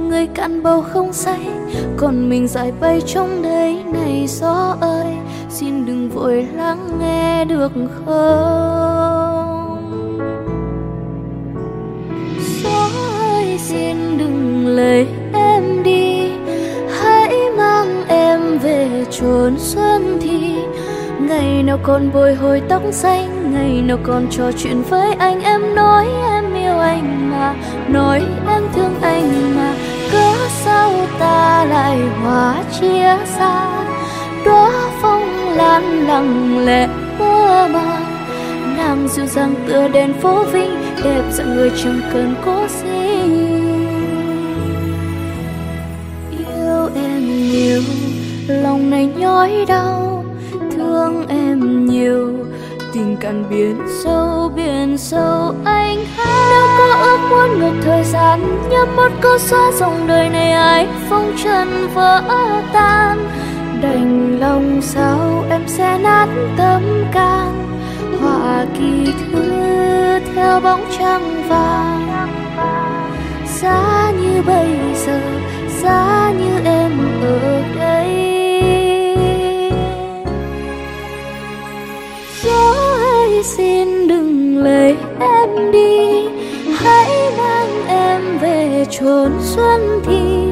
[0.09, 1.39] Người cạn bầu không say,
[1.97, 5.05] còn mình dại bay trong đấy này gió ơi
[5.49, 7.71] xin đừng vội lắng nghe được
[8.05, 9.39] không?
[12.63, 12.89] Gió
[13.21, 16.31] ơi xin đừng lấy em đi,
[16.99, 20.55] hãy mang em về chốn xuân thì
[21.19, 25.41] ngày nào còn bồi hồi tóc xanh, ngày nào còn trò chuyện với anh.
[25.41, 27.55] Em nói em yêu anh mà,
[27.87, 29.73] nói em thương anh mà,
[30.11, 33.65] cớ sao ta lại hóa chia xa?
[34.45, 34.78] Đóa
[35.59, 36.87] lan lặng lẽ
[37.19, 38.03] mơ màng
[38.77, 40.71] nàng dịu dàng tựa đèn phố vinh,
[41.03, 43.19] đẹp dạng người chẳng cần cố gì
[46.37, 47.81] yêu em nhiều,
[48.47, 50.25] lòng này nhói đau,
[50.71, 52.33] thương em nhiều.
[52.93, 56.47] Tình cạn biển sâu biển sâu anh hát.
[56.49, 60.87] Nếu có ước muốn ngược thời gian nhấp một câu xóa dòng đời này, ai
[61.09, 62.21] phong trần vỡ
[62.73, 63.17] tan
[63.81, 66.27] đành lòng sao em sẽ nát
[66.57, 66.81] tâm
[67.11, 67.65] can
[68.21, 69.49] họa kỳ thư
[70.35, 72.29] theo bóng trăng vàng.
[73.61, 74.67] Giá như bây
[75.05, 75.19] giờ,
[75.81, 76.91] giá như em
[77.21, 78.15] ở đây.
[82.43, 86.27] Gió ơi xin đừng lấy em đi,
[86.77, 90.48] hãy mang em về chốn xuân thì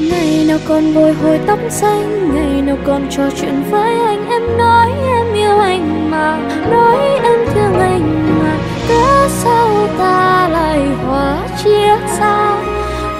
[0.00, 4.30] ngày nào còn bồi hồi tóc xanh, ngày nào còn trò chuyện với anh.
[4.30, 6.38] Em nói em yêu anh mà,
[6.70, 8.56] nói em thương anh mà.
[8.88, 12.62] Cớ sao ta lại hóa chia xa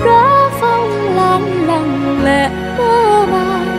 [0.07, 3.79] đó phong lan lặng lẽ mơ màng.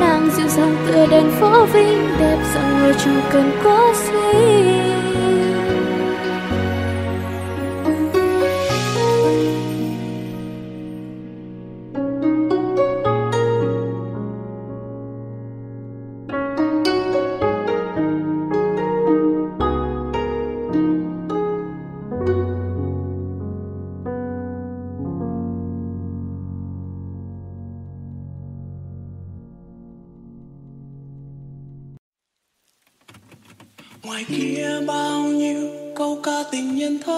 [0.00, 4.73] Nàng dịu dàng tựa đèn phố vinh, đẹp dạng người trong cần cố sinh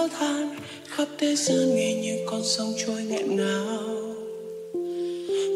[0.09, 0.49] thở than
[0.87, 4.15] khắp thế gian nghe như con sông trôi nghẹn ngào.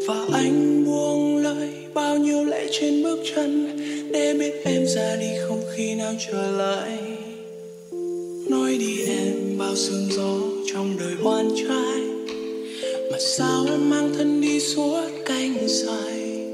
[0.06, 3.78] Và anh buông lời bao nhiêu lệ trên bước chân
[4.12, 6.98] để biết em ra đi không khi nào trở lại.
[8.48, 10.38] Nói đi em bao sương gió
[10.72, 12.02] trong đời oan trai,
[13.12, 16.46] mà sao em mang thân đi suốt cánh dài?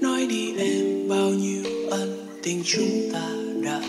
[0.00, 3.30] Nói đi em bao nhiêu ân tình chúng ta
[3.62, 3.80] đã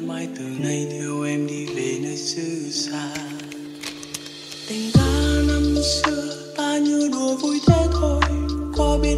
[0.00, 3.14] mãi mãi từ nay theo em đi về nơi xứ xa.
[4.68, 8.20] Tình ta năm xưa ta như đùa vui thế thôi
[8.76, 9.16] có biết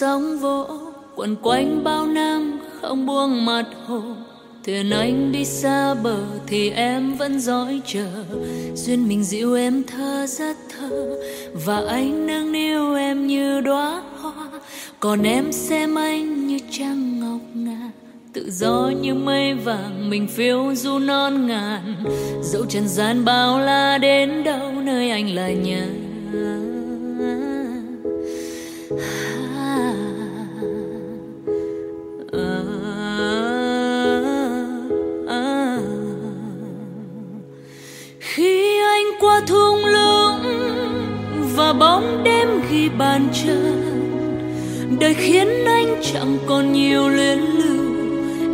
[0.00, 0.66] sóng vỗ
[1.14, 4.00] quẩn quanh bao năm không buông mặt hồ.
[4.64, 6.16] Thuyền anh đi xa bờ
[6.46, 8.06] thì em vẫn dõi chờ.
[8.74, 11.18] Duyên mình dịu em thơ rất thơ,
[11.64, 14.48] và anh nâng niu em như đóa hoa.
[15.00, 17.90] Còn em xem anh như trăng ngọc ngà
[18.32, 22.04] tự do như mây vàng, mình phiêu du non ngàn.
[22.42, 25.86] Dẫu trần gian bao la đến đâu, nơi anh là nhà.
[45.00, 47.84] Đời khiến anh chẳng còn nhiều luyến lưu.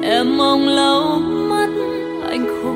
[0.02, 1.68] Em mong lau mắt
[2.28, 2.74] anh khổ.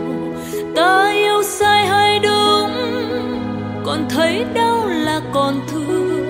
[0.75, 2.71] Ta yêu sai hay đúng,
[3.85, 6.27] còn thấy đau là còn thương.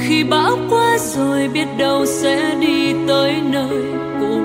[0.00, 3.82] Khi bão qua rồi biết đâu sẽ đi tới nơi
[4.20, 4.43] của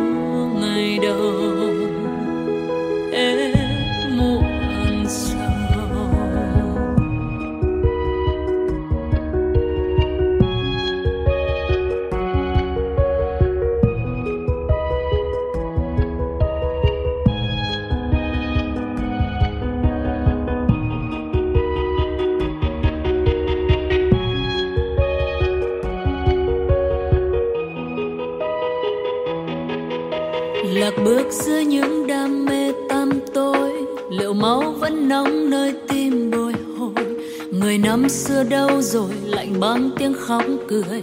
[40.29, 41.01] khóc cười.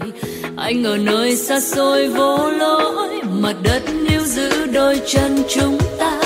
[0.56, 6.20] Anh ở nơi xa xôi vô lối mặt đất níu giữ đôi chân chúng ta.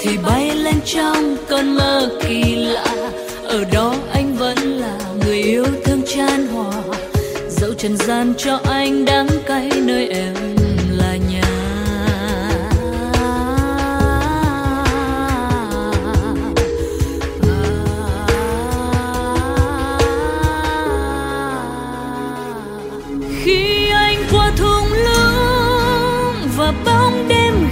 [0.00, 3.10] Thì bay lên trong cơn mơ kỳ lạ,
[3.44, 6.82] ở đó anh vẫn là người yêu thương chan hòa.
[7.50, 10.55] Dẫu trần gian cho anh đắng cay nơi em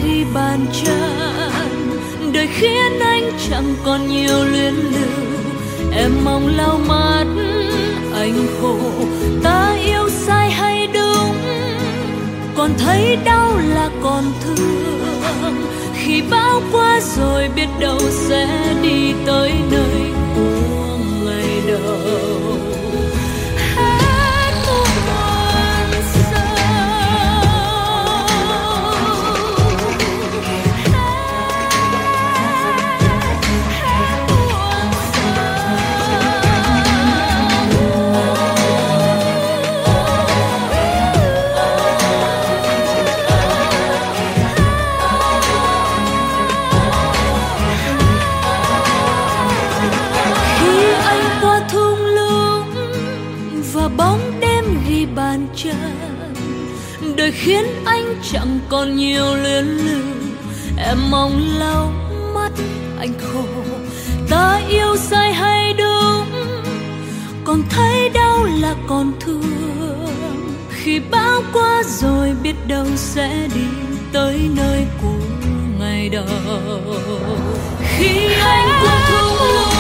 [0.05, 2.33] ghi bàn chân.
[2.33, 5.25] Đời khiến anh chẳng còn nhiều luyến lưu
[5.93, 7.25] em mong lau mắt
[8.15, 8.79] anh khổ.
[9.43, 11.37] Ta yêu sai hay đúng?
[12.57, 14.65] Còn thấy đau là còn thương.
[15.95, 22.34] Khi bão qua rồi biết đâu sẽ đi tới nơi của ngày đầu
[57.45, 60.03] khiến anh chẳng còn nhiều luyến lưu.
[60.79, 61.93] Em mong lau
[62.35, 62.51] mắt
[62.99, 63.45] anh khổ.
[64.31, 66.27] Ta yêu sai hay đúng?
[67.45, 69.43] Còn thấy đau là còn thương.
[70.71, 73.67] Khi bão qua rồi biết đâu sẽ đi
[74.13, 75.25] tới nơi của
[75.79, 76.25] ngày đầu.
[77.99, 79.75] Khi anh cũng thương lúa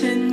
[0.00, 0.27] watching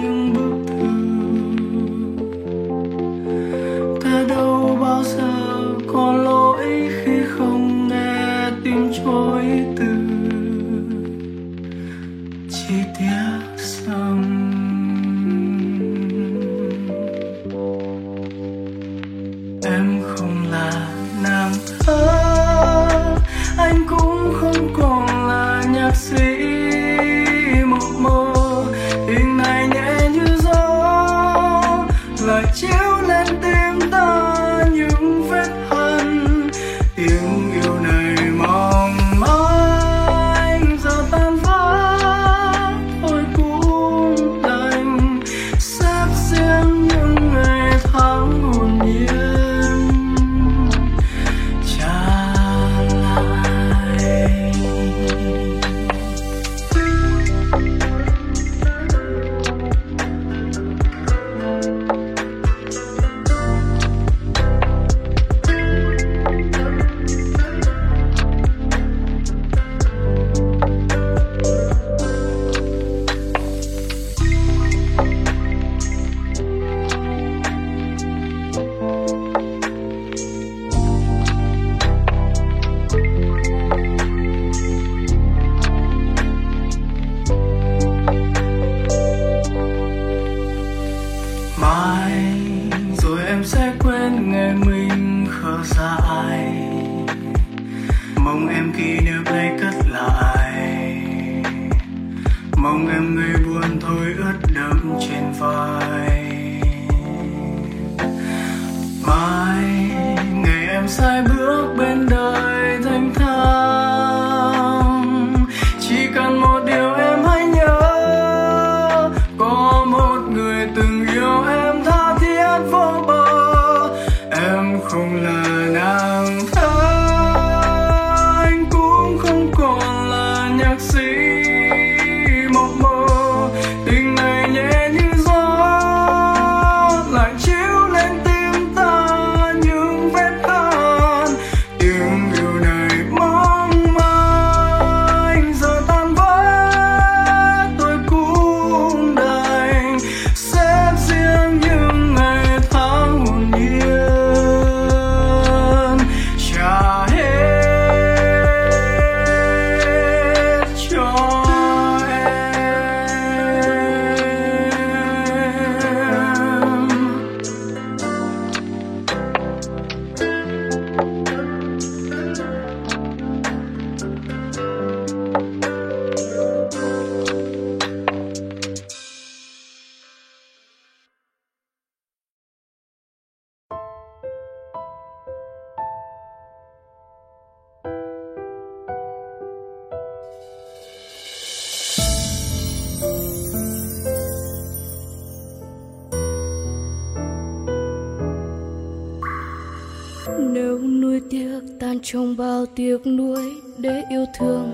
[201.96, 204.72] tan trong bao tiếc nuối để yêu thương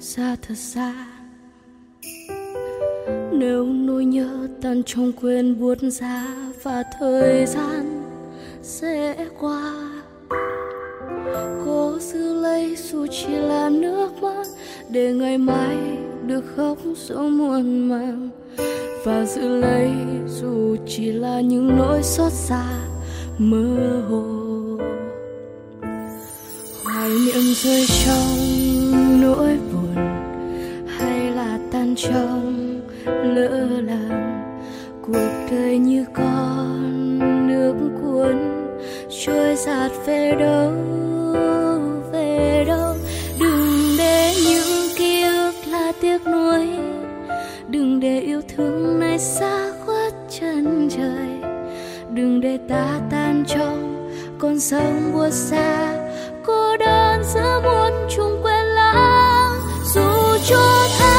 [0.00, 1.06] xa thật xa.
[3.32, 6.26] Nếu nỗi nhớ tan trong quên buốt giá
[6.62, 8.02] và thời gian
[8.62, 9.72] sẽ qua
[11.64, 14.46] cố giữ lấy dù chỉ là nước mắt
[14.88, 15.76] để ngày mai
[16.26, 18.28] được khóc dẫu muôn màng
[19.04, 19.90] và giữ lấy
[20.26, 22.64] dù chỉ là những nỗi xót xa
[23.38, 24.37] mơ hồ.
[27.62, 29.94] Rơi trong nỗi buồn
[30.98, 34.58] hay là tan trong lỡ làng.
[35.06, 37.18] Cuộc đời như con
[37.48, 38.36] nước cuốn
[39.24, 40.72] trôi giạt về đâu
[42.12, 42.94] về đâu.
[43.40, 46.68] Đừng để những ký ức là tiếc nuối,
[47.68, 51.52] đừng để yêu thương này xa khuất chân trời.
[52.10, 55.94] Đừng để ta tan trong con sông buốt xa
[56.48, 59.60] cô đơn giữa muôn trùng quên lãng
[59.94, 61.17] dù cho thế.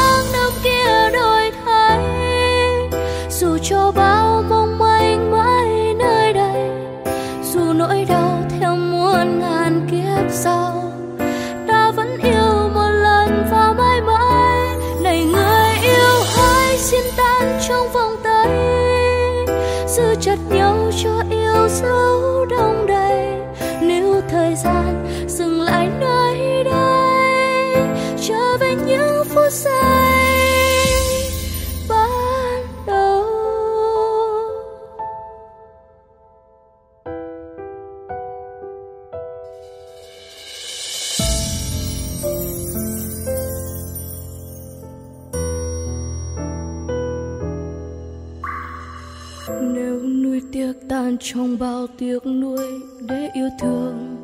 [51.20, 54.16] Trong bao tiếc nuối để yêu thương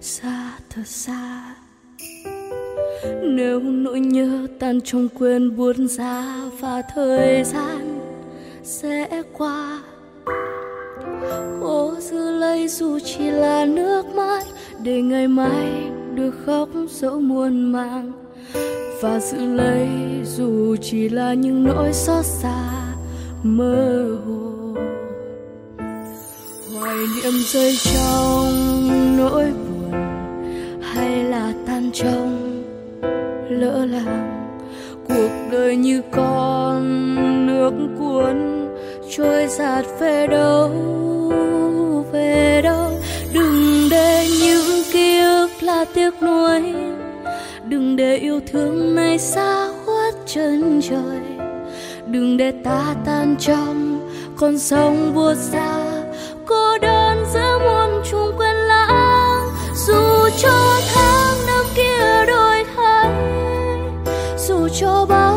[0.00, 1.54] xa thật xa.
[3.22, 8.00] Nếu nỗi nhớ tan trong quên buồn ra và thời gian
[8.62, 9.82] sẽ qua,
[11.60, 14.44] cố giữ lấy dù chỉ là nước mắt
[14.82, 18.12] để ngày mai được khóc dẫu muôn màng
[19.02, 19.88] và giữ lấy
[20.24, 22.94] dù chỉ là những nỗi xót xa
[23.42, 24.58] mơ hồ
[26.80, 28.46] hoài niệm rơi trong
[29.16, 29.92] nỗi buồn,
[30.82, 32.62] hay là tan trong
[33.50, 34.48] lỡ làng.
[35.08, 36.86] Cuộc đời như con
[37.46, 38.68] nước cuốn,
[39.16, 40.70] trôi giạt về đâu
[42.12, 42.90] về đâu.
[43.32, 46.62] Đừng để những ký ức là tiếc nuối,
[47.68, 51.48] đừng để yêu thương này xa khuất chân trời.
[52.06, 54.00] Đừng để ta tan trong
[54.36, 55.84] con sông buốt xa
[56.48, 59.50] cô đơn giữa muôn trùng quên lãng.
[59.74, 63.10] Dù cho tháng năm kia đổi thay,
[64.36, 65.27] dù cho bao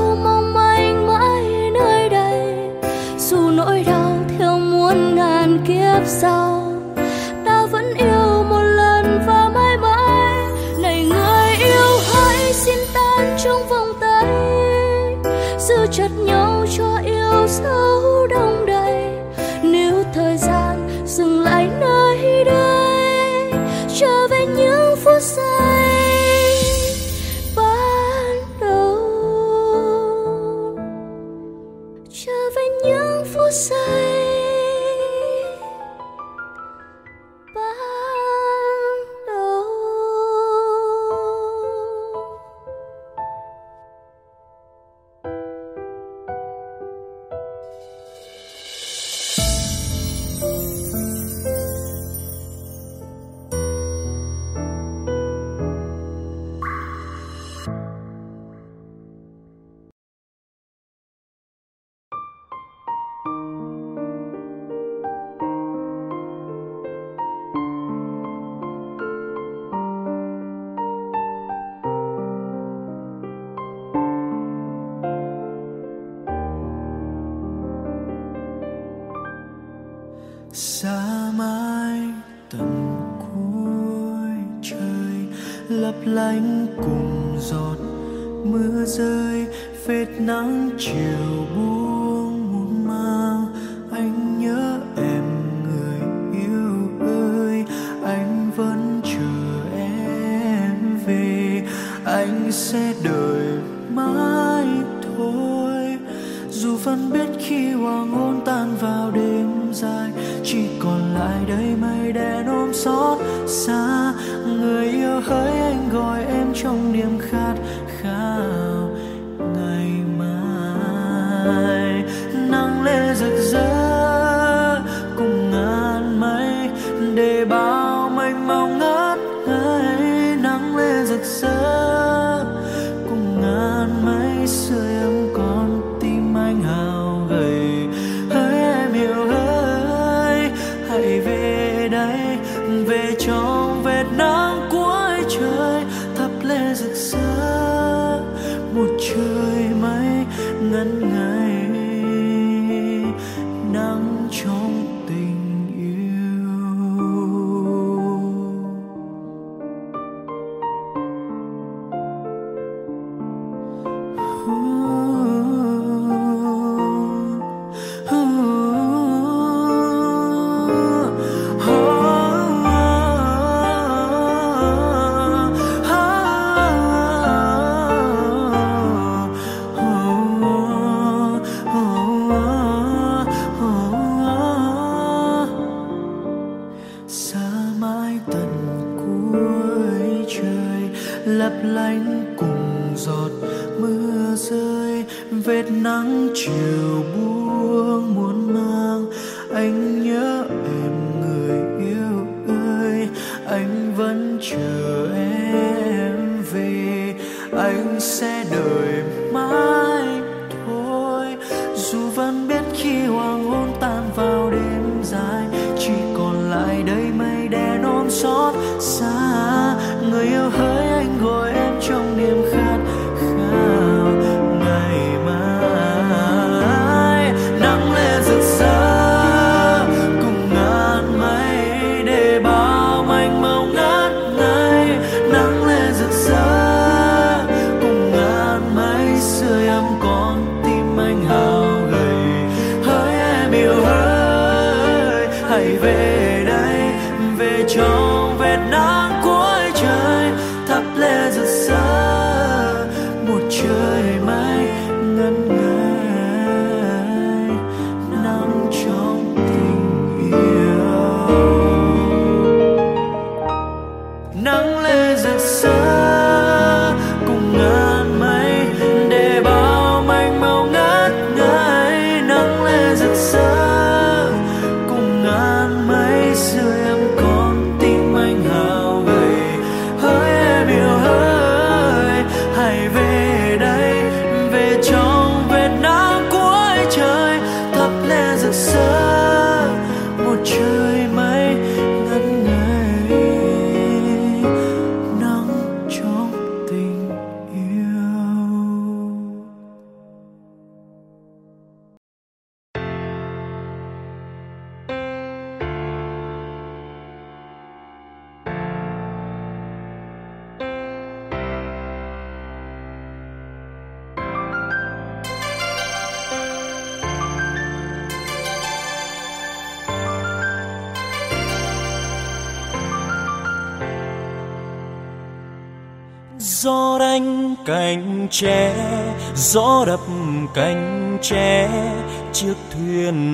[192.95, 193.31] giọt
[193.79, 199.05] mưa rơi, vết nắng chiều buông muốn mang.
[199.53, 203.09] Anh nhớ em, người yêu ơi,
[203.45, 204.80] anh vẫn chờ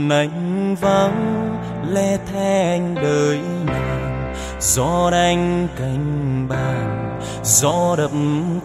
[0.09, 1.49] anh vắng,
[1.93, 4.33] lê thê anh đời nàng.
[4.59, 8.11] Gió đánh cành bàng gió đập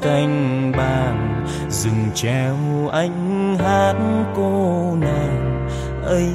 [0.03, 2.57] cành bàng rừng treo
[2.93, 3.95] anh hát
[4.37, 5.69] cô nàng,
[6.07, 6.29] ấy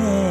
[0.00, 0.30] nghe.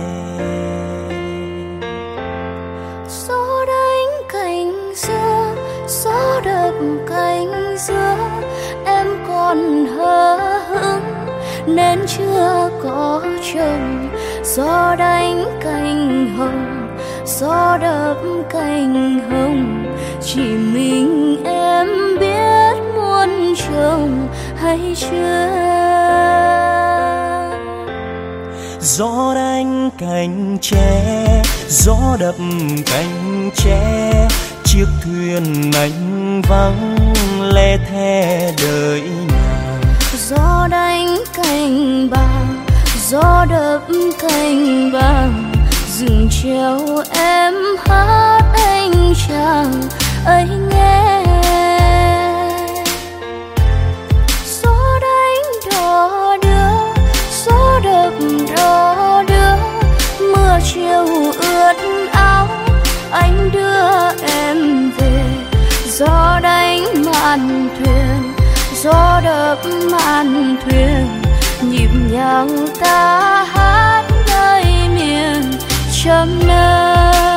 [3.08, 5.56] Gió đánh cành xưa
[5.88, 6.74] gió đập
[7.10, 8.18] cành xưa
[8.86, 10.38] em còn hờ
[10.70, 11.28] hững,
[11.76, 13.22] nên chưa có
[13.54, 14.10] chồng
[14.56, 16.88] gió đánh cành hồng
[17.26, 18.18] gió đập
[18.50, 19.86] cành hồng.
[20.22, 20.42] Chỉ
[20.74, 21.88] mình em
[22.20, 25.50] biết muốn chồng hay chưa?
[28.80, 31.04] Gió đánh cành tre
[31.68, 32.36] gió đập
[32.86, 34.14] cành tre.
[34.64, 36.98] Chiếc thuyền anh vắng
[37.54, 39.82] le thé đời nàng
[40.18, 42.39] gió đánh cành bàng
[43.10, 43.82] gió đập
[44.20, 45.52] thành vàng,
[45.98, 46.80] rừng treo
[47.12, 47.54] em
[47.86, 49.74] hát anh chàng,
[50.26, 51.24] ấy nghe.
[54.62, 57.02] Gió đánh đò đưa,
[57.46, 58.14] gió đập
[58.58, 59.56] đò đưa,
[60.20, 61.06] mưa chiều
[61.42, 61.76] ướt
[62.12, 62.48] áo,
[63.12, 65.24] anh đưa em về.
[65.86, 68.34] Gió đánh màn thuyền,
[68.84, 69.60] gió đập
[69.92, 71.22] màn thuyền,
[71.62, 74.64] nhịp nhàng ta hát nơi
[74.96, 75.44] miền
[76.04, 77.29] trăm nơi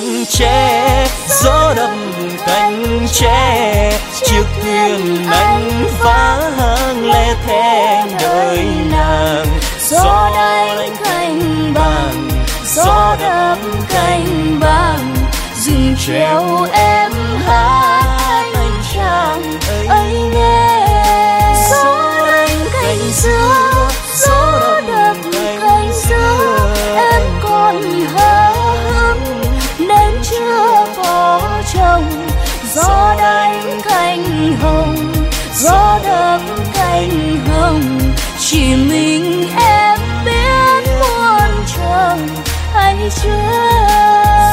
[0.00, 1.06] cành tre,
[1.42, 2.12] gió đầm
[2.46, 3.92] cành tre,
[4.24, 9.46] chiếc thuyền anh phá hàng lẻ thê đời nàng.
[9.80, 10.30] Gió
[10.76, 12.28] đánh cành bằng
[12.64, 13.58] gió đầm
[13.88, 15.14] cành bằng
[15.54, 17.12] dừng treo em
[17.46, 18.05] hát
[32.76, 34.96] gió đánh cánh hồng,
[35.54, 36.40] gió đập
[36.74, 37.82] cánh hồng.
[38.38, 42.28] Chỉ mình em biết muôn trường
[42.72, 43.30] hay chưa.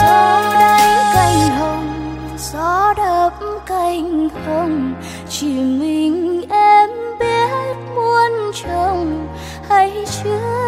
[0.04, 3.34] Gió đánh cánh hồng, gió đập
[3.66, 4.94] cánh hồng.
[5.30, 6.90] Chỉ mình em
[7.20, 9.28] biết muôn trường
[9.70, 10.63] hay chưa.